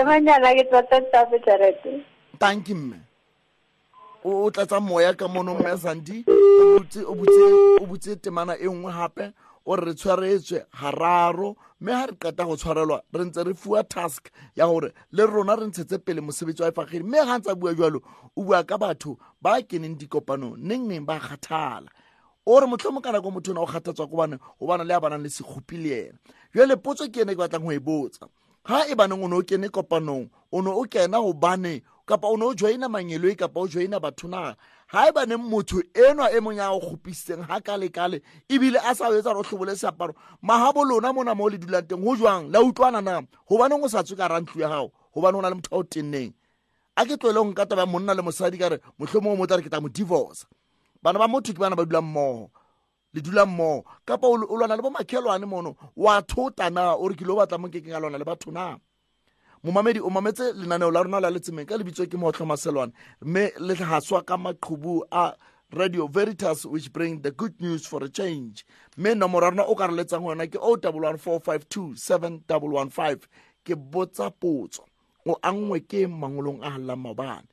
emanyana 0.00 0.52
ke 0.54 0.64
tota 0.70 1.00
tape 1.12 1.40
jarete 1.46 2.00
tanki 2.38 2.74
mme 2.74 3.00
o 4.24 4.44
o 4.44 4.50
tlatsa 4.50 4.80
moya 4.80 5.14
ka 5.14 5.28
mono 5.28 5.54
mme 5.54 5.76
sandi. 5.78 6.24
O 6.28 6.78
butse- 6.80 7.04
o 7.04 7.14
butse- 7.14 7.80
o 7.82 7.86
butse 7.86 8.16
temana 8.16 8.56
e 8.60 8.66
nngwe 8.68 8.92
gape 8.92 9.32
o 9.66 9.76
re 9.76 9.84
re 9.84 9.94
tshwaretswe 9.94 10.66
gararo 10.80 11.56
mme 11.80 11.92
ga 11.92 12.06
re 12.06 12.14
qeta 12.16 12.44
go 12.46 12.56
tshwarelwa 12.56 13.02
re 13.12 13.24
ntse 13.24 13.44
re 13.44 13.54
fiwa 13.54 13.84
task 13.84 14.30
ya 14.54 14.66
gore 14.66 14.92
le 15.12 15.26
rona 15.26 15.56
re 15.56 15.66
ntshetse 15.66 15.98
pele 15.98 16.20
mosebetsi 16.20 16.62
wa 16.62 16.68
efagedi 16.68 17.04
mme 17.04 17.24
ga 17.26 17.38
ntse 17.38 17.50
a 17.50 17.54
bua 17.54 17.74
jalo 17.74 18.00
o 18.36 18.42
bua 18.42 18.62
ka 18.64 18.78
batho 18.78 19.18
ba 19.42 19.60
keneng 19.62 19.98
dikopanong 19.98 20.56
neng 20.56 20.86
neng 20.86 21.04
ba 21.04 21.18
kgathala. 21.18 21.90
O 22.46 22.60
re 22.60 22.66
motlho 22.66 22.92
mo 22.94 23.00
ka 23.00 23.10
nako 23.10 23.30
motho 23.30 23.50
o 23.50 23.54
ne 23.54 23.60
o 23.60 23.66
kgathatswa 23.66 24.06
ko 24.06 24.16
bane 24.16 24.38
go 24.38 24.66
bana 24.66 24.84
le 24.84 24.94
a 24.94 25.00
banang 25.00 25.22
le 25.22 25.28
sekgopi 25.28 25.76
le 25.82 25.90
ena 26.08 26.18
jale 26.54 26.76
potso 26.76 27.10
ke 27.10 27.26
ene 27.26 27.34
ke 27.34 27.42
batlang 27.42 27.66
go 27.66 27.72
e 27.74 27.78
botsa. 27.82 28.30
Ga 28.62 28.86
e 28.86 28.94
baneng 28.94 29.18
o 29.24 29.26
ne 29.26 29.34
o 29.34 29.42
kene 29.42 29.68
kopanong 29.68 30.30
o 30.52 30.62
ne 30.62 30.70
o 30.70 30.86
kena 30.86 31.18
gobane 31.18 31.82
kapa 32.06 32.26
o 32.28 32.36
ne 32.36 32.44
o 32.44 32.54
joina 32.54 32.88
manyeloi 32.88 33.36
kapa 33.36 33.60
o 33.60 33.68
joina 33.68 34.00
batho 34.00 34.28
na 34.28 34.54
ga 34.92 35.08
e 35.08 35.12
baneng 35.12 35.42
motho 35.42 35.82
enwa 35.94 36.30
e 36.32 36.40
mong 36.40 36.56
ya 36.56 36.70
go 36.70 36.80
gopisitseng 36.80 37.46
ga 37.46 37.60
kale-kale 37.60 38.22
ebile 38.48 38.78
a 38.78 38.94
sa 38.94 39.10
etsa 39.10 39.34
gore 39.34 39.40
o 39.40 39.42
tlhobole 39.42 39.76
seaparo 39.76 40.14
mahabo 40.42 40.84
lona 40.84 41.12
mona 41.12 41.34
mo 41.34 41.44
o 41.44 41.48
le 41.48 41.58
dulang 41.58 41.82
teng 41.82 42.04
go 42.04 42.16
jwang? 42.16 42.48
La 42.50 42.62
utlwana 42.62 43.02
na? 43.02 43.22
Gobaneng 43.50 43.82
o 43.82 43.88
sa 43.88 44.02
tswe 44.02 44.16
ka 44.16 44.28
rantlo 44.28 44.62
ya 44.62 44.68
gago 44.68 44.92
gobane 45.14 45.34
go 45.34 45.42
na 45.42 45.50
le 45.50 45.54
motho 45.56 45.74
a 45.74 45.78
o 45.78 45.82
tenneng? 45.82 46.32
A 46.96 47.04
ke 47.04 47.18
tlo 47.18 47.32
go 47.32 47.52
ka 47.52 47.66
taba 47.66 47.86
monna 47.86 48.14
le 48.14 48.22
mosadi 48.22 48.58
ka 48.58 48.68
re 48.68 48.78
motlho 48.98 49.20
mongwe 49.20 49.38
mo 49.38 49.46
tla 49.46 49.56
re 49.56 49.62
ke 49.62 49.70
tla 49.70 49.80
mo 49.80 49.88
divorce. 49.88 50.46
Bana 51.02 51.18
ba 51.18 51.26
motho 51.26 51.52
ke 51.52 51.58
bana 51.58 51.76
ba 51.76 51.84
dulang 51.84 52.06
mmogo 52.06 52.50
le 53.16 53.22
dula 53.22 53.46
mmogo 53.46 53.84
kapa 54.04 54.26
o 54.26 54.34
o 54.34 54.56
lwana 54.56 54.76
le 54.76 54.82
bo 54.82 54.90
makhelwane 54.90 55.46
mono 55.46 55.74
wa 55.96 56.22
thota 56.22 56.70
na 56.70 56.94
o 56.94 57.08
re 57.08 57.14
ke 57.16 57.24
lo 57.24 57.36
batla 57.36 57.58
mo 57.58 57.68
kekeng 57.68 57.96
a 57.96 58.00
lwana 58.00 58.18
le 58.18 58.24
batho 58.24 58.52
na 58.52 58.76
momamedi 59.66 60.00
o 60.00 60.10
mametse 60.10 60.52
lenaneo 60.52 60.90
la 60.92 61.02
rona 61.02 61.20
la 61.20 61.30
letsemeng 61.30 61.66
ka 61.66 61.76
lebitso 61.76 62.06
ke 62.06 62.16
motlho 62.16 62.46
mme 63.20 63.50
le 63.58 63.74
gaswa 63.74 64.22
ka 64.22 64.36
maqhubu 64.36 65.02
a 65.10 65.34
radio 65.72 66.06
veritas 66.06 66.64
which 66.64 66.92
bring 66.92 67.20
the 67.22 67.32
good 67.32 67.60
news 67.60 67.84
for 67.84 68.04
a 68.04 68.08
change. 68.08 68.64
Mme 68.96 69.14
nomoro 69.16 69.42
ya 69.42 69.50
rona 69.50 69.64
o 69.64 69.74
ka 69.74 69.86
re 69.86 69.94
letsang 69.94 70.22
yona 70.22 70.46
ke 70.46 70.56
oh 70.62 70.78
o 70.80 70.90
one 70.90 71.18
four 71.18 71.40
five 71.40 71.68
two 71.68 71.96
seven 71.96 72.44
double 72.46 72.68
one 72.68 72.90
five. 72.90 73.26
Ke 73.64 73.74
botsa 73.74 74.30
potso. 74.30 74.84
O 75.26 75.34
angwe 75.42 75.80
ke 75.80 76.06
mangolong 76.06 76.62
a 76.62 76.70
hallang 76.70 77.02
maobane. 77.02 77.48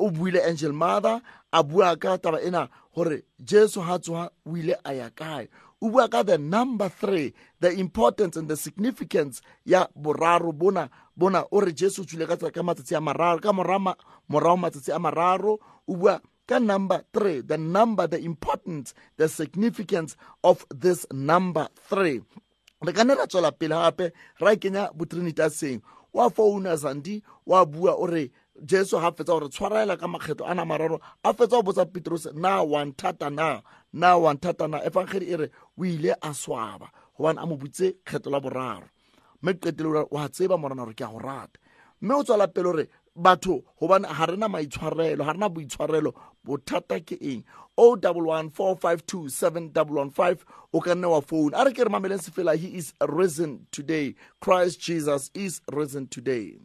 O 0.00 0.10
buile 0.10 0.44
angel 0.44 0.72
mother 0.72 1.22
a 1.52 1.62
bua 1.62 1.96
ka 1.96 2.16
taba 2.16 2.44
ena 2.44 2.68
gore 2.92 3.22
jesu 3.40 3.80
ha 3.80 3.98
tsoga 3.98 4.30
o 4.44 4.56
ile 4.56 4.74
a 4.84 4.94
ya 4.94 5.10
kae 5.10 5.46
bua 5.90 6.08
ka 6.08 6.22
the 6.22 6.38
number 6.38 6.88
three 6.88 7.32
the 7.60 7.70
importance 7.72 8.36
and 8.36 8.48
the 8.48 8.56
significance 8.56 9.42
ya 9.64 9.86
boraro 9.96 10.52
bona 10.52 10.88
bona 11.16 11.44
o 11.50 11.60
re 11.60 11.72
jesu 11.72 12.02
o 12.02 12.04
tswile 12.04 12.26
ka 12.26 12.36
ka 12.36 12.62
matsatsi 12.62 12.94
a 12.96 13.00
mararo 13.00 13.40
ka 13.40 13.52
morama- 13.52 13.96
morago 14.30 14.56
matsatsi 14.56 14.92
a 14.94 14.98
mararo 14.98 15.58
o 15.88 15.94
bua 15.96 16.20
ka 16.46 16.58
number 16.58 17.02
three 17.12 17.40
the 17.40 17.56
number 17.58 18.06
the 18.06 18.18
importance 18.18 18.94
the 19.16 19.28
significance 19.28 20.16
of 20.44 20.66
this 20.70 21.06
number 21.12 21.68
three. 21.88 22.20
Re 22.82 22.92
ka 22.92 23.04
nne 23.04 23.14
ra 23.14 23.26
tswela 23.26 23.52
pele 23.52 23.74
gape 23.74 24.12
ra 24.40 24.56
kenya 24.56 24.90
botrinitaseng 24.94 25.80
wa 26.12 26.28
founa 26.30 26.76
zandi 26.76 27.22
wa 27.46 27.64
bua 27.64 27.94
o 27.94 28.06
re 28.06 28.30
jesu 28.60 29.00
ga 29.00 29.10
fetsa 29.12 29.32
gore 29.32 29.48
tshwarela 29.48 29.96
ka 29.98 30.06
makgetho 30.06 30.44
a 30.46 30.54
na 30.54 30.64
mararo 30.64 31.00
a 31.24 31.32
fetsa 31.32 31.62
go 31.62 31.62
botsa 31.62 31.84
petrus 31.92 32.26
na 32.34 32.62
wa 32.62 32.84
nthata 32.84 33.32
na? 33.32 33.62
Na 33.92 34.16
wa 34.16 34.34
nthata 34.34 34.68
na? 34.68 34.80
Efangedi 34.84 35.32
e 35.32 35.36
re 35.36 35.50
o 35.78 35.84
ile 35.84 36.12
a 36.22 36.30
swaba. 36.34 36.90
Gobane 37.18 37.42
a 37.42 37.46
mo 37.46 37.56
butse 37.56 37.94
kgetho 38.04 38.30
la 38.30 38.40
boraro. 38.40 38.88
Mme 39.42 39.54
qetele 39.54 40.06
wa 40.10 40.28
tseba 40.28 40.58
morana 40.58 40.84
gore 40.84 40.94
ke 40.94 41.04
a 41.04 41.08
go 41.08 41.18
rata. 41.18 41.58
Mme 42.00 42.14
o 42.14 42.22
tswela 42.22 42.46
pele 42.46 42.64
gore 42.64 42.88
batho 43.16 43.62
gobane 43.80 44.06
ga 44.06 44.26
rena 44.26 44.48
maitshwarelo 44.48 45.24
ga 45.24 45.32
rena 45.32 45.48
boitshwarelo 45.48 46.12
bothata 46.46 47.00
ke 47.00 47.16
eng? 47.20 47.44
Oh 47.78 47.92
o 47.92 47.96
double 47.96 48.26
one 48.26 48.50
four 48.50 48.76
five 48.76 49.06
two 49.06 49.30
seven 49.30 49.70
double 49.72 49.96
one 49.96 50.10
five 50.10 50.44
o 50.74 50.80
ka 50.80 50.94
nne 50.94 51.08
wa 51.08 51.20
phone 51.20 51.54
a 51.54 51.64
re 51.64 51.72
ke 51.72 51.78
re 51.78 51.88
mameleng 51.88 52.20
sefela 52.20 52.54
he 52.54 52.76
is 52.76 52.92
risen 53.08 53.66
today. 53.72 54.14
Christ 54.40 54.78
jesus 54.78 55.30
is 55.34 55.62
risen 55.72 56.06
today 56.06 56.58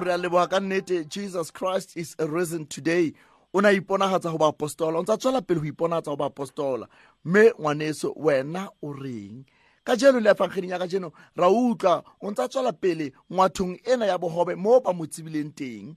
ao 0.00 0.04
re 0.04 0.12
a 0.12 0.16
leboga 0.16 0.48
ka 0.48 0.60
nnete 0.60 1.04
jesus 1.04 1.50
christ 1.52 1.96
is 1.96 2.16
risen 2.18 2.66
today. 2.66 3.12
O 3.52 3.60
na 3.60 3.68
iponagatsa 3.72 4.30
go 4.32 4.38
ba 4.38 4.46
apostola 4.48 4.98
o 4.98 5.02
ntse 5.02 5.12
a 5.12 5.16
tswela 5.18 5.42
pele 5.42 5.60
go 5.60 5.66
iponagatsa 5.66 6.10
go 6.10 6.16
ba 6.16 6.26
apostola. 6.26 6.88
Mme 7.24 7.52
ngwaneso 7.60 8.14
wena 8.16 8.70
o 8.82 8.92
reng? 8.92 9.44
Ka 9.84 9.96
jeno 9.96 10.20
le 10.20 10.30
afangkgeding 10.30 10.70
ya 10.70 10.78
ka 10.78 10.86
jeno 10.86 11.12
ra 11.36 11.48
utlwa 11.50 12.02
o 12.20 12.30
ntse 12.30 12.42
a 12.42 12.48
tswela 12.48 12.72
pele 12.72 13.12
ngwathong 13.32 13.76
ena 13.84 14.06
ya 14.06 14.18
bogobe 14.18 14.54
mo 14.56 14.80
ba 14.80 14.92
mo 14.92 15.06
tsebileng 15.06 15.52
teng. 15.52 15.96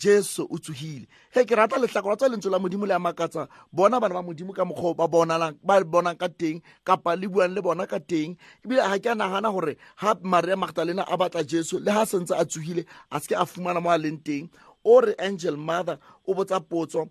Jesu 0.00 0.42
o 0.50 0.56
tsogile 0.58 1.06
he 1.34 1.44
ke 1.44 1.54
rata 1.54 1.76
letlhako 1.76 2.08
la 2.10 2.16
tswa 2.16 2.28
lentswe 2.32 2.50
la 2.50 2.58
modimo 2.58 2.86
le 2.88 2.94
a 2.94 2.98
makatsa. 2.98 3.48
Bona 3.72 4.00
bana 4.00 4.14
ba 4.16 4.22
modimo 4.22 4.52
ka 4.56 4.64
mokgwa 4.64 4.90
o 4.90 4.94
ba 4.94 5.06
bonalang- 5.06 5.58
ba 5.62 5.84
bonang 5.84 6.16
ka 6.18 6.28
teng 6.28 6.62
kapa 6.84 7.12
le 7.20 7.28
buang 7.28 7.52
le 7.54 7.60
bona 7.60 7.86
ka 7.86 7.98
teng. 8.00 8.36
Ebile 8.64 8.80
ga 8.80 8.98
ke 8.98 9.08
a 9.12 9.14
nagana 9.14 9.52
gore 9.52 9.76
ga 10.00 10.14
maria 10.24 10.56
magdalena 10.56 11.04
a 11.04 11.16
batla 11.20 11.44
jesu 11.44 11.78
le 11.78 11.92
ga 11.92 12.04
sentse 12.08 12.32
a 12.32 12.44
tsogile 12.44 12.86
a 13.12 13.20
seke 13.20 13.36
a 13.36 13.44
fumana 13.44 13.80
mo 13.82 13.90
a 13.90 13.98
leng 13.98 14.18
teng. 14.24 14.48
O 14.84 15.00
re 15.00 15.14
angel 15.18 15.56
mother 15.56 15.98
o 16.26 16.32
botsa 16.34 16.58
potso 16.60 17.04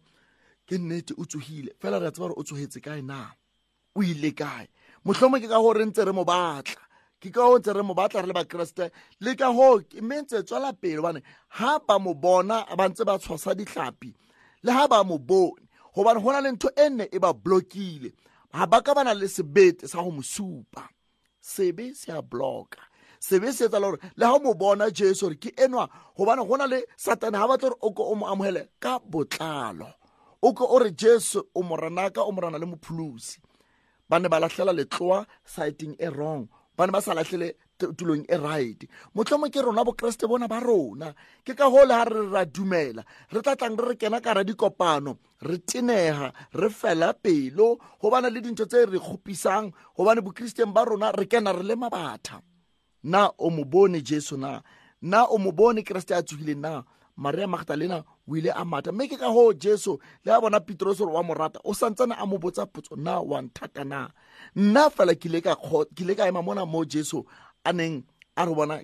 ke 0.68 0.76
nnete 0.82 1.14
o 1.18 1.24
tsogile 1.30 1.70
fela 1.80 2.00
re 2.02 2.08
a 2.08 2.12
tseba 2.12 2.28
gore 2.34 2.36
o 2.38 2.44
tsogetse 2.44 2.82
kae 2.82 3.02
na? 3.06 3.30
O 3.96 4.02
ile 4.02 4.32
kae? 4.34 4.66
Motlhomo 5.06 5.38
ke 5.40 5.48
ka 5.48 5.62
go 5.62 5.74
re 5.74 5.86
ntse 5.86 6.02
re 6.06 6.12
mo 6.12 6.26
batla. 6.26 6.82
Ke 7.20 7.32
ka 7.32 7.42
go 7.48 7.58
ntse 7.60 7.74
re 7.74 7.84
mo 7.84 7.94
batla 7.94 8.22
re 8.22 8.28
le 8.28 8.34
bakeresete 8.34 8.92
le 9.20 9.36
ka 9.36 9.52
go 9.54 9.82
mme 10.02 10.22
ntse 10.24 10.44
tswela 10.44 10.74
pele 10.74 11.02
bane 11.02 11.22
ga 11.58 11.80
ba 11.80 12.00
mo 12.00 12.14
bona 12.14 12.66
ba 12.78 12.90
ntse 12.90 13.06
ba 13.06 13.20
tshwasa 13.20 13.56
ditlhapi 13.56 14.14
le 14.64 14.72
ga 14.72 14.88
ba 14.88 15.04
mo 15.04 15.18
bone 15.18 15.68
gobane 15.96 16.22
go 16.22 16.32
na 16.32 16.40
le 16.42 16.52
ntho 16.52 16.70
e 16.76 16.90
nne 16.90 17.06
e 17.12 17.20
ba 17.20 17.34
blokile 17.34 18.12
ga 18.54 18.66
ba 18.66 18.82
ka 18.82 18.94
ba 18.94 19.04
na 19.04 19.14
le 19.14 19.28
sebete 19.28 19.88
sa 19.88 20.02
go 20.02 20.12
mo 20.12 20.22
supa. 20.22 20.90
Sebe 21.42 21.94
se 21.96 22.12
a 22.12 22.22
blocka. 22.22 22.82
Sebe 23.20 23.52
se 23.54 23.66
etsa 23.66 23.80
le 23.80 23.88
gore 23.92 24.00
le 24.16 24.26
ga 24.26 24.40
mo 24.40 24.54
bona 24.54 24.90
jesu 24.92 25.26
gore 25.26 25.36
ke 25.36 25.50
enwa 25.58 25.90
gobane 26.18 26.48
go 26.48 26.56
na 26.58 26.66
le 26.66 26.86
satane 26.98 27.38
ga 27.38 27.48
batle 27.48 27.70
gore 27.70 27.78
o 27.82 27.92
ke 27.92 28.02
o 28.04 28.16
mo 28.16 28.26
amogele 28.28 28.68
ka 28.80 29.00
botlalo. 29.00 29.94
O 30.42 30.54
ke 30.54 30.64
o 30.64 30.80
re 30.80 30.92
jesu 30.92 31.44
o 31.54 31.62
moranaka 31.64 32.22
o 32.24 32.32
morana 32.32 32.58
le 32.58 32.66
mopholosi. 32.66 33.40
Ba 34.10 34.20
ne 34.20 34.30
ba 34.30 34.40
latlhela 34.40 34.74
letloa 34.74 35.26
siteng 35.46 35.96
e 36.00 36.08
wrong 36.10 36.48
ba 36.80 36.88
ne 36.88 36.96
ba 36.96 37.02
sa 37.04 37.12
latlhele 37.12 37.60
tulong 37.76 38.24
e 38.24 38.38
right. 38.40 38.88
Motlhomo 39.12 39.52
ke 39.52 39.60
rona 39.60 39.84
bokeresete 39.84 40.32
bona 40.32 40.48
ba 40.48 40.64
rona. 40.64 41.12
Ke 41.44 41.52
ka 41.52 41.68
go 41.68 41.84
le 41.84 41.92
ga 41.92 42.04
re 42.08 42.22
ra 42.32 42.46
dumela. 42.46 43.04
Re 43.36 43.42
tla 43.44 43.56
tlang 43.60 43.76
re 43.76 43.92
re 43.92 43.96
kena 44.00 44.24
ka 44.24 44.32
ra 44.40 44.44
dikopano. 44.48 45.20
Re 45.44 45.60
tenega 45.60 46.32
re 46.56 46.70
fela 46.72 47.12
pelo. 47.12 47.76
Go 48.00 48.10
bana 48.10 48.30
le 48.32 48.40
dintho 48.40 48.64
tse 48.64 48.88
re 48.88 49.00
kgopisang 49.00 49.76
gobane 49.92 50.24
bokristeng 50.24 50.72
ba 50.72 50.88
rona 50.88 51.12
re 51.12 51.28
kena 51.28 51.52
re 51.52 51.64
le 51.68 51.76
mabatha. 51.76 52.40
Na 53.04 53.28
o 53.38 53.50
mo 53.50 53.66
bone 53.68 54.00
jesu 54.00 54.38
na? 54.40 54.62
Na 55.02 55.28
o 55.28 55.38
mo 55.38 55.52
bone 55.52 55.84
keresete 55.84 56.16
a 56.16 56.24
tsogileng 56.24 56.64
na? 56.64 56.84
Maria 57.20 57.48
magdalena 57.48 58.06
o 58.24 58.36
ile 58.38 58.52
a 58.56 58.64
mata 58.64 58.92
mme 58.92 59.08
ke 59.12 59.20
ka 59.20 59.28
go 59.28 59.52
jesu 59.52 60.00
le 60.24 60.32
a 60.32 60.40
bona 60.40 60.60
petrosore 60.64 61.12
wa 61.12 61.24
morata 61.24 61.60
o 61.68 61.74
santsane 61.76 62.16
a 62.16 62.26
mo 62.26 62.40
botsa 62.40 62.64
potso 62.66 62.96
na 62.96 63.20
wa 63.20 63.42
nthata 63.42 63.84
na 63.84 64.08
nna 64.56 64.90
fela 64.90 65.16
ke 65.16 65.30
ile 65.30 66.16
ka 66.16 66.28
ema 66.28 66.42
mona 66.42 66.66
mo 66.66 66.86
jesu 66.86 67.26
a 67.66 67.74
neng 67.74 68.04
a 68.36 68.46
re 68.46 68.54
bona 68.56 68.80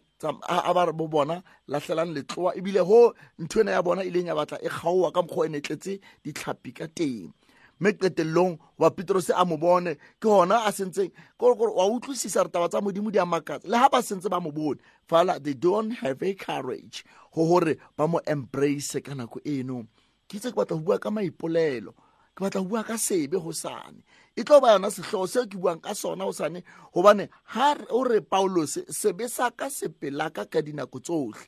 a 0.48 0.74
ba 0.74 0.86
re 0.86 0.92
bo 0.94 1.08
bona 1.08 1.44
latlhelang 1.70 2.14
letloa. 2.14 2.56
Ebile 2.56 2.80
ho 2.84 3.14
ntho 3.40 3.62
ena 3.62 3.72
ya 3.72 3.82
bona 3.82 4.04
e 4.04 4.10
ileng 4.10 4.28
ya 4.28 4.36
batla 4.36 4.58
e 4.62 4.70
kgaowa 4.70 5.14
ka 5.14 5.22
mokgwa 5.22 5.44
o 5.44 5.46
e 5.46 5.50
ne 5.50 5.60
tletse 5.62 6.00
ditlhapi 6.24 6.72
ka 6.76 6.88
teng. 6.88 7.32
Mme 7.80 7.92
qetellong 7.94 8.58
wa 8.78 8.90
petrose 8.90 9.32
a 9.36 9.46
mo 9.46 9.58
bone 9.58 9.96
ke 10.20 10.28
gona 10.28 10.64
a 10.66 10.72
sentseng 10.72 11.12
kore 11.38 11.56
wa 11.56 11.86
utlwisisa 11.88 12.44
re 12.44 12.50
taba 12.50 12.70
tsa 12.70 12.82
modimo 12.82 13.12
di 13.12 13.20
a 13.20 13.26
le 13.26 13.78
ga 13.80 13.90
ba 13.90 14.00
sentse 14.02 14.30
ba 14.30 14.40
mo 14.40 14.52
bone 14.52 14.80
fala 15.08 15.40
they 15.40 15.54
don't 15.54 15.92
have 15.92 16.22
a 16.24 16.34
courage 16.36 17.04
go 17.34 17.46
gore 17.46 17.76
ba 17.98 18.08
mo 18.08 18.20
embrace 18.28 19.04
ka 19.04 19.14
nako 19.14 19.40
eno. 19.44 19.88
Ke 20.28 20.38
itse 20.38 20.52
ke 20.52 20.56
batla 20.56 20.78
go 20.80 20.84
bua 20.84 21.00
ka 21.00 21.12
maipolelo 21.12 21.92
ke 22.36 22.44
batla 22.44 22.64
go 22.64 22.68
bua 22.68 22.84
ka 22.84 22.96
sebe 22.96 23.36
go 23.40 23.52
sane 23.52 24.04
e 24.36 24.44
tlo 24.44 24.62
ba 24.62 24.74
yona 24.74 24.92
setlhogo 24.92 25.28
seo 25.28 25.46
ke 25.48 25.58
buang 25.58 25.82
ka 25.82 25.94
sona 25.96 26.26
go 26.26 26.32
sane 26.32 26.64
gobane 26.94 27.30
ga 27.54 27.76
o 27.90 28.04
re 28.04 28.22
paulos 28.22 28.80
sebe 28.90 29.30
sa 29.30 29.52
ka 29.52 29.70
sepelaka 29.70 30.46
ka 30.50 30.62
dinako 30.62 31.00
tsotlhe 31.00 31.48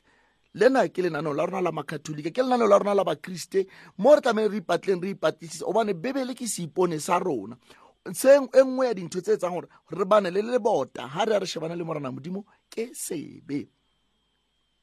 lena 0.54 0.88
ke 0.88 1.02
lenaneo 1.02 1.34
la 1.34 1.46
rona 1.46 1.60
la 1.62 1.72
makatholika 1.72 2.30
ke 2.30 2.42
lenaneo 2.42 2.68
la 2.68 2.78
rona 2.78 2.94
la 2.94 3.04
bakriste. 3.04 3.66
Mo 3.98 4.14
re 4.14 4.20
tlamehile 4.20 4.50
re 4.52 4.58
ipatleng 4.58 5.02
re 5.02 5.14
ipatlisisa 5.14 5.66
gobane 5.66 5.94
bebele 5.94 6.34
ke 6.34 6.46
seipone 6.46 7.00
sa 7.00 7.18
rona. 7.18 7.56
Se 8.12 8.36
e 8.36 8.62
nngwe 8.64 8.86
ya 8.86 8.94
dintho 8.94 9.20
tse 9.20 9.36
etsang 9.36 9.54
gore 9.54 9.68
re 9.90 10.04
bane 10.04 10.30
le 10.30 10.42
lebota 10.42 11.08
ga 11.08 11.24
re 11.24 11.36
a 11.36 11.38
re 11.38 11.46
shebana 11.46 11.76
le 11.76 11.84
morana 11.84 12.10
modimo 12.10 12.44
ke 12.70 12.90
sebe. 12.94 13.68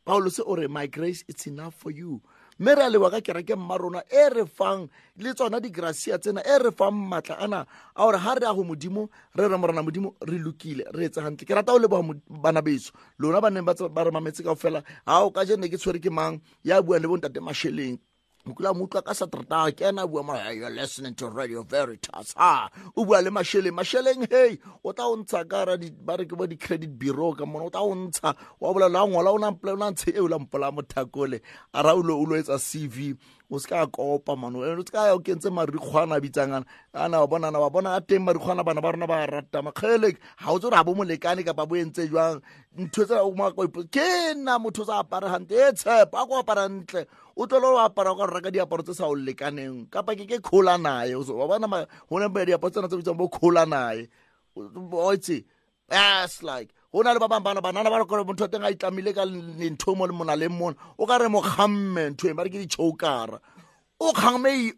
Paulos 0.05 0.39
o 0.39 0.55
re 0.55 0.67
my 0.67 0.87
grace 0.87 1.23
it's 1.27 1.47
enough 1.47 1.73
for 1.73 1.91
you 1.91 2.21
mme 2.59 2.75
re 2.75 2.83
a 2.83 2.89
lewa 2.89 3.11
ka 3.11 3.21
kereke 3.21 3.55
mma 3.55 3.77
rona 3.77 4.03
e 4.09 4.29
re 4.29 4.45
fang 4.45 4.87
le 5.17 5.33
tsona 5.33 5.59
digracia 5.59 6.17
tsena 6.17 6.41
e 6.41 6.57
re 6.63 6.71
fang 6.71 6.91
maatla 6.91 7.35
ana 7.39 7.65
a 7.95 8.03
gore 8.05 8.17
ga 8.17 8.33
re 8.35 8.45
ya 8.45 8.53
go 8.53 8.63
modimo 8.63 9.09
re 9.35 9.47
re 9.47 9.57
morana 9.57 9.83
modimo 9.83 10.15
re 10.21 10.37
lokile 10.39 10.85
re 10.93 11.05
etse 11.05 11.21
gantle 11.21 11.45
ke 11.45 11.53
rata 11.53 11.73
o 11.73 11.79
leboga 11.79 12.15
bana 12.29 12.61
beso. 12.61 12.91
Lona 13.19 13.41
ba 13.41 13.49
neng 13.49 13.65
ba 13.65 14.03
re 14.03 14.11
mametse 14.11 14.43
kao 14.43 14.55
fela 14.55 14.83
ga 15.05 15.19
o 15.23 15.31
ka 15.31 15.45
jene 15.45 15.67
ke 15.67 15.77
tshwere 15.77 15.99
ke 15.99 16.09
mang? 16.09 16.39
Ya 16.63 16.81
buang 16.81 17.01
le 17.01 17.07
bontate 17.07 17.39
masheleng 17.43 17.99
mokula 18.45 18.73
mo 18.73 18.85
utlwa 18.85 19.01
ka 19.01 19.13
saterata 19.13 19.71
ke 19.75 19.81
ena 19.89 20.03
a 20.03 20.07
bua 20.07 20.23
ma 20.23 20.49
you're 20.49 20.69
listening 20.69 21.15
to 21.15 21.27
radio 21.27 21.63
veritas. 21.63 22.33
Ha 22.37 22.69
o 22.95 23.05
bua 23.05 23.21
le 23.21 23.31
masheleng 23.31 23.73
masheleng 23.73 24.29
hey 24.29 24.59
o 24.83 24.93
tla 24.93 25.09
o 25.09 25.17
ntsha 25.17 25.49
ka 25.49 25.65
ra 25.65 25.77
ba 26.05 26.17
re 26.17 26.25
ke 26.25 26.37
bo 26.37 26.45
di-credit 26.45 26.93
bureau 26.93 27.33
ka 27.33 27.45
mona 27.45 27.65
o 27.65 27.69
tla 27.69 27.81
o 27.81 27.95
ntsha 27.95 28.35
wa 28.61 28.73
bolela 28.73 29.01
a 29.01 29.07
ngola 29.09 29.33
o 29.33 29.37
na 29.37 29.49
ntshe 29.49 30.13
e 30.13 30.19
o 30.21 30.27
la 30.27 30.37
mpola 30.37 30.71
mothakole. 30.71 31.41
A 31.73 31.81
ra 31.81 31.95
o 31.95 32.01
lo 32.05 32.21
o 32.21 32.25
lo 32.25 32.37
etsa 32.37 32.61
cv 32.61 33.17
o 33.49 33.57
se 33.57 33.67
ka 33.67 33.87
kopa 33.87 34.37
mano. 34.37 34.61
O 34.61 34.77
se 34.85 34.93
ka 34.93 35.07
ya 35.09 35.15
o 35.15 35.19
kentse 35.19 35.49
marikgwana 35.49 36.17
a 36.17 36.21
bitsang 36.21 36.61
ana. 36.93 37.19
Wa 37.21 37.27
bonana 37.27 37.59
wa 37.59 37.69
bona 37.69 37.97
a 37.97 38.01
teng 38.01 38.29
marikgwana 38.29 38.63
bana 38.63 38.81
ba 38.81 38.91
rona 38.93 39.07
ba 39.07 39.25
rata. 39.25 39.65
Makgele 39.65 40.13
ga 40.13 40.53
o 40.53 40.59
tse 40.61 40.69
gore 40.69 40.77
ga 40.77 40.83
bo 40.83 40.93
molekane 40.93 41.41
kapa 41.41 41.65
bo 41.65 41.75
entse 41.75 42.05
jwang? 42.05 42.41
Ntho 42.77 43.09
tse 43.09 43.17
ke 43.89 44.37
nna 44.37 44.59
motho 44.61 44.83
o 44.83 44.85
sa 44.85 45.01
apare 45.01 45.33
gante 45.33 45.57
e 45.57 45.73
tshepa 45.73 46.21
a 46.21 46.27
ko 46.27 46.37
apara 46.37 46.69
ntle 46.69 47.07
o 47.37 47.45
tlole 47.47 47.67
o 47.67 47.79
apara 47.83 48.11
o 48.11 48.15
ka 48.15 48.25
reka 48.25 48.51
diaparo 48.51 48.83
tse 48.83 48.93
sa 48.95 49.07
o 49.07 49.15
lekaneng 49.15 49.89
kapa 49.91 50.15
ke 50.15 50.23
ke 50.29 50.37
kgola 50.39 50.77
naye 50.79 51.15
O 51.15 51.23
se- 51.23 51.33
wa 51.35 51.47
bona 51.47 51.67
go 52.09 52.19
ne 52.19 52.27
ba 52.29 52.45
diaparo 52.45 52.71
tsena 52.71 52.87
tse 52.87 52.97
bitsang 52.97 53.17
bo 53.19 53.27
kgola 53.27 53.65
naye 53.67 54.07
o 54.55 55.11
itse 55.13 55.43
as 55.91 56.41
like 56.43 56.71
go 56.93 57.03
na 57.03 57.11
le 57.13 57.19
ba 57.19 57.27
bangwe 57.27 57.43
bana 57.43 57.61
banana 57.61 57.89
ba 57.91 57.99
re 57.99 58.05
kore 58.07 58.23
motho 58.23 58.47
teng 58.47 58.63
a 58.63 58.71
itlamile 58.71 59.11
ka 59.13 59.25
lentho 59.27 59.95
mo 59.95 60.07
le 60.07 60.13
monaleng 60.15 60.55
mona 60.55 60.75
o 60.97 61.05
ka 61.05 61.17
re 61.19 61.27
mo 61.27 61.41
kgamme 61.43 62.15
ntho 62.15 62.31
e 62.31 62.33
ba 62.33 62.43
re 62.43 62.49
ke 62.49 62.63
ditšhokara 62.63 63.37
o 63.99 64.13
kgameile 64.15 64.73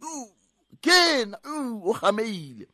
ke 0.82 1.26
na 1.30 1.38
u, 1.46 1.90
o 1.90 1.94
kgameile 1.94 2.66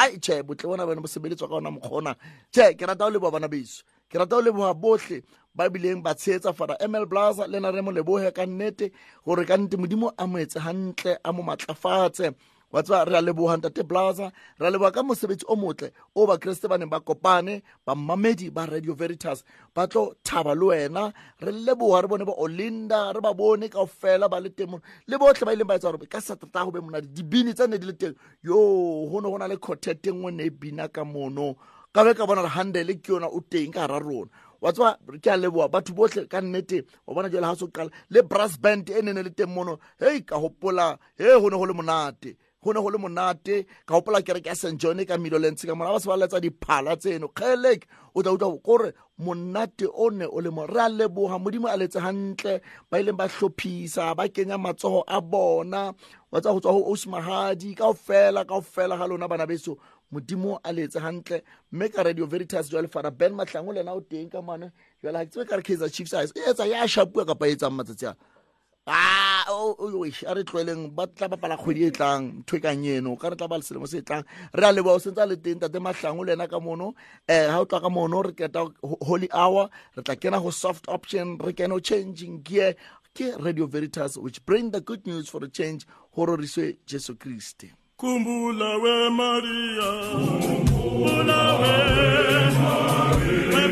ai 0.00 0.16
tšhe 0.16 0.42
botle 0.44 0.64
bona 0.68 0.84
bone 0.88 1.00
bo 1.04 1.08
sebeletswa 1.08 1.48
ka 1.48 1.60
ona 1.60 1.70
mokgona 1.70 2.16
tšhe 2.52 2.72
ke 2.76 2.84
rata 2.88 3.04
o 3.04 3.10
leboa 3.12 3.30
bana 3.32 3.48
beso 3.48 3.84
ke 4.10 4.18
rata 4.18 4.36
o 4.36 4.40
leboga 4.42 4.74
botlhe 4.74 5.22
ba 5.54 5.68
bileng 5.68 6.02
ba 6.02 6.14
tsheetsa 6.14 6.52
fara 6.52 6.76
ml 6.88 7.06
blaza 7.06 7.46
le 7.46 7.60
na 7.60 7.70
re 7.70 7.80
mo 7.82 7.90
leboge 7.90 8.30
ka 8.34 8.46
nnete 8.46 8.92
gore 9.24 9.44
ka 9.44 9.56
nnete 9.56 9.76
modimo 9.76 10.12
a 10.16 10.26
mo 10.26 10.38
etse 10.38 10.60
gantle 10.60 11.18
a 11.24 11.32
mo 11.32 11.42
matlafatse. 11.42 12.34
Wa 12.72 12.82
tseba 12.82 13.04
re 13.04 13.16
a 13.16 13.22
leboga 13.22 13.56
ntate 13.56 13.82
blaza 13.82 14.32
re 14.60 14.66
a 14.66 14.70
leboga 14.70 14.92
ka 14.92 15.02
mosebetsi 15.02 15.46
o 15.48 15.56
motle 15.56 15.92
o 16.14 16.26
bakeresete 16.26 16.68
ba 16.68 16.76
neng 16.78 16.90
ba 16.90 17.00
kopane 17.00 17.62
bammamedi 17.86 18.50
ba 18.50 18.66
radio 18.66 18.92
veritas. 18.94 19.44
Ba 19.74 19.86
tlo 19.86 20.14
thaba 20.22 20.54
le 20.54 20.66
wena 20.66 21.12
re 21.40 21.52
leboga 21.52 22.02
re 22.02 22.08
bone 22.08 22.24
ba 22.26 22.34
olinda 22.36 23.14
re 23.14 23.20
ba 23.20 23.32
bone 23.32 23.68
kao 23.70 23.86
fela 23.86 24.28
ba 24.28 24.40
le 24.40 24.50
teng 24.50 24.68
mono 24.70 24.82
le 25.06 25.16
botlhe 25.16 25.46
ba 25.46 25.54
ileng 25.54 25.66
ba 25.66 25.74
etsa 25.78 25.90
gore 25.90 26.06
ka 26.06 26.20
saterata 26.20 26.64
go 26.64 26.70
be 26.70 26.80
monate. 26.80 27.08
Dibini 27.08 27.54
tse 27.54 27.66
ne 27.66 27.78
di 27.78 27.86
le 27.86 27.92
teng. 27.94 28.14
Yo 28.42 28.54
go 29.08 29.20
ne 29.20 29.30
go 29.30 29.38
na 29.38 29.46
le 29.46 29.56
quartet 29.56 30.04
e 30.06 30.10
nngwe 30.10 30.32
ne 30.34 30.44
e 30.44 30.50
bina 30.50 30.88
ka 30.88 31.04
mono 31.04 31.56
ka 31.96 32.04
be 32.04 32.12
ka 32.12 32.26
bona 32.28 32.42
re 32.44 32.48
handele 32.52 33.00
ke 33.00 33.08
yona 33.08 33.28
o 33.32 33.40
teng 33.40 33.72
ka 33.72 33.88
gara 33.88 33.98
rona. 33.98 34.28
Wa 34.60 34.68
tseba 34.72 35.00
ke 35.16 35.30
a 35.32 35.36
leboa 35.40 35.72
batho 35.72 35.96
botlhe 35.96 36.28
ka 36.28 36.44
nnete 36.44 36.84
wa 37.06 37.14
bona 37.14 37.32
jale 37.32 37.48
ga 37.48 37.56
so 37.56 37.68
qala 37.72 37.90
le 38.12 38.20
brass 38.20 38.58
band 38.60 38.90
e 38.92 39.00
nene 39.00 39.24
le 39.24 39.30
teng 39.32 39.48
mono 39.48 39.78
hei 40.00 40.20
ka 40.20 40.36
gopola 40.36 40.98
he 41.16 41.24
go 41.24 41.48
ne 41.48 41.56
go 41.56 41.64
le 41.64 41.72
monate. 41.72 42.36
Go 42.60 42.72
ne 42.72 42.80
go 42.84 42.90
le 42.92 42.98
monate 42.98 43.64
ka 43.88 43.94
gopola 43.96 44.20
kereke 44.20 44.52
ya 44.52 44.54
st 44.54 44.76
john 44.76 45.00
ka 45.08 45.16
milolens 45.16 45.64
ka 45.64 45.72
mona 45.74 45.92
ba 45.96 46.00
se 46.00 46.08
ba 46.08 46.20
letsa 46.20 46.36
diphala 46.36 47.00
tseno. 47.00 47.32
Kgeleke 47.32 47.88
o 48.12 48.20
tla 48.20 48.32
utlwa 48.36 48.60
kore 48.60 48.92
monate 49.18 49.88
o 49.88 50.10
ne 50.12 50.28
o 50.28 50.40
le 50.40 50.50
mo 50.50 50.66
re 50.66 50.80
a 50.80 50.88
leboga 50.92 51.40
modimo 51.40 51.68
a 51.72 51.76
letse 51.80 51.96
gantle 51.96 52.60
ba 52.90 53.00
ileng 53.00 53.16
ba 53.16 53.24
tlhophisa 53.28 54.12
ba 54.12 54.28
kenya 54.28 54.58
matsogo 54.60 55.00
a 55.08 55.20
bona. 55.20 55.94
Wa 56.28 56.40
tsa 56.40 56.52
go 56.52 56.60
tswa 56.60 56.72
go 56.76 56.92
osmahadi 56.92 57.72
kao 57.72 57.94
fela 57.94 58.44
kao 58.44 58.60
fela 58.60 58.98
ga 59.00 59.06
lona 59.08 59.28
bana 59.28 59.46
beso 59.46 59.78
modimo 60.12 60.60
a 60.62 60.72
letse 60.72 61.00
gantle 61.00 61.42
mme 61.72 61.88
ka 61.88 62.02
radio 62.02 62.26
veritas 62.26 62.70
jwa 62.70 62.82
lefara 62.82 63.10
ben 63.10 63.32
matlhango 63.32 63.72
le 63.72 63.80
ena 63.80 63.92
o 63.92 64.00
teng 64.00 64.30
ka 64.30 64.42
mane 64.42 64.72
jale 65.02 65.18
ga 65.18 65.24
ke 65.24 65.30
tsebe 65.30 65.48
ka 65.48 65.56
re 65.56 65.62
kaizer 65.62 65.90
chiefs 65.90 66.14
a 66.14 66.24
e 66.24 66.50
etsa 66.50 66.66
ya 66.66 66.86
shapua 66.86 67.26
kapa 67.26 67.48
e 67.48 67.52
etsang 67.52 67.74
matsatsi 67.74 68.06
a. 68.06 68.16
Ah, 68.88 69.42
a 69.48 70.34
re 70.34 70.44
tlwaeleng 70.44 70.94
ba 70.94 71.06
tla 71.08 71.28
bapala 71.28 71.56
kgwedi 71.56 71.86
e 71.86 71.90
tlang 71.90 72.46
ntho 72.46 72.56
e 72.56 72.60
kang 72.60 72.86
eno 72.86 73.16
ka 73.16 73.30
re 73.30 73.36
tla 73.36 73.48
ba 73.48 73.58
le 73.58 73.62
selemo 73.62 73.86
se 73.86 73.98
e 73.98 74.02
tlang. 74.02 74.22
Re 74.54 74.62
a 74.66 74.70
leboa 74.72 74.94
o 74.94 74.98
sentse 75.02 75.18
a 75.18 75.26
le 75.26 75.36
teng 75.36 75.58
tate 75.58 75.82
mahlango 75.82 76.24
le 76.24 76.32
ena 76.38 76.46
ka 76.46 76.60
mono. 76.60 76.94
Um 77.26 77.50
ha 77.50 77.58
o 77.58 77.64
tla 77.64 77.80
ka 77.80 77.88
mono 77.88 78.22
re 78.22 78.32
keta 78.32 78.62
holy 79.02 79.28
hour 79.32 79.70
re 79.96 80.02
tla 80.02 80.14
kena 80.14 80.38
ho 80.38 80.50
soft 80.50 80.86
option 80.88 81.36
re 81.38 81.52
kene 81.52 81.82
changing 81.82 82.42
gear. 82.42 82.74
Ke 83.12 83.34
radio 83.40 83.66
veritas 83.66 84.16
which 84.18 84.44
bring 84.46 84.70
the 84.70 84.80
good 84.80 85.04
news 85.06 85.28
for 85.28 85.42
a 85.42 85.48
change 85.48 85.86
ho 86.12 86.26
roriswe 86.26 86.76
jesu 86.86 87.16
kristi 87.16 87.72
Kumbula 87.98 88.78
we 88.82 89.08
Maria. 89.08 89.90
Kumbula 90.68 91.40
we 91.60 91.72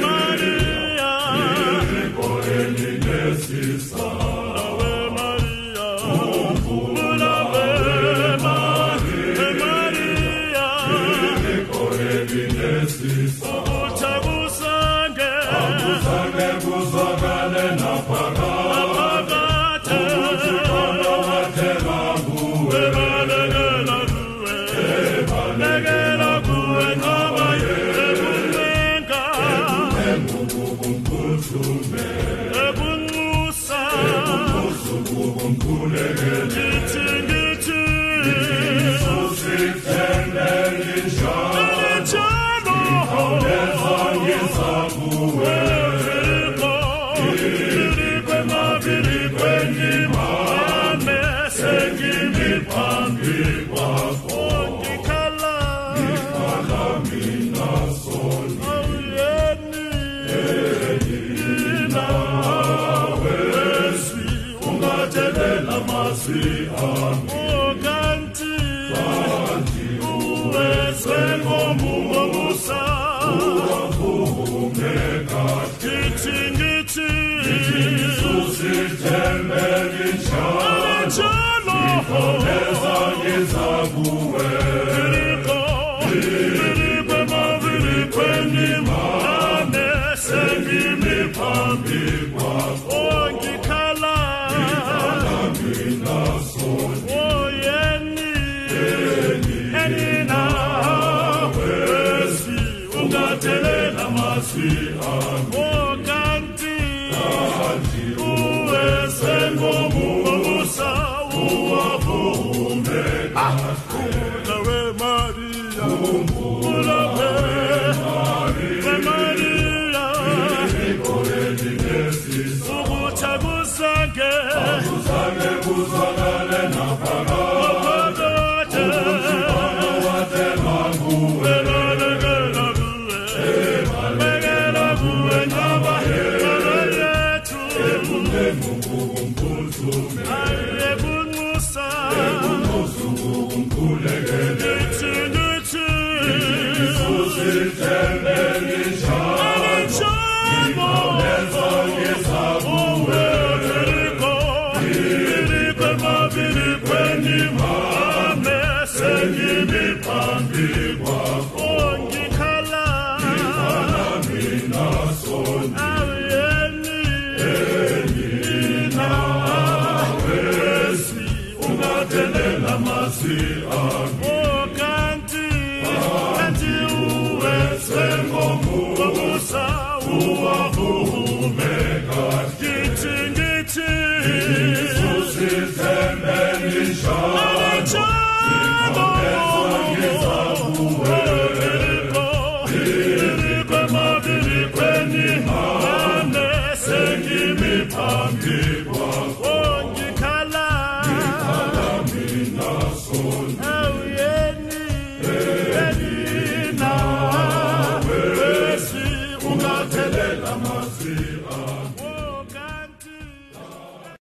Maria. 0.00 0.13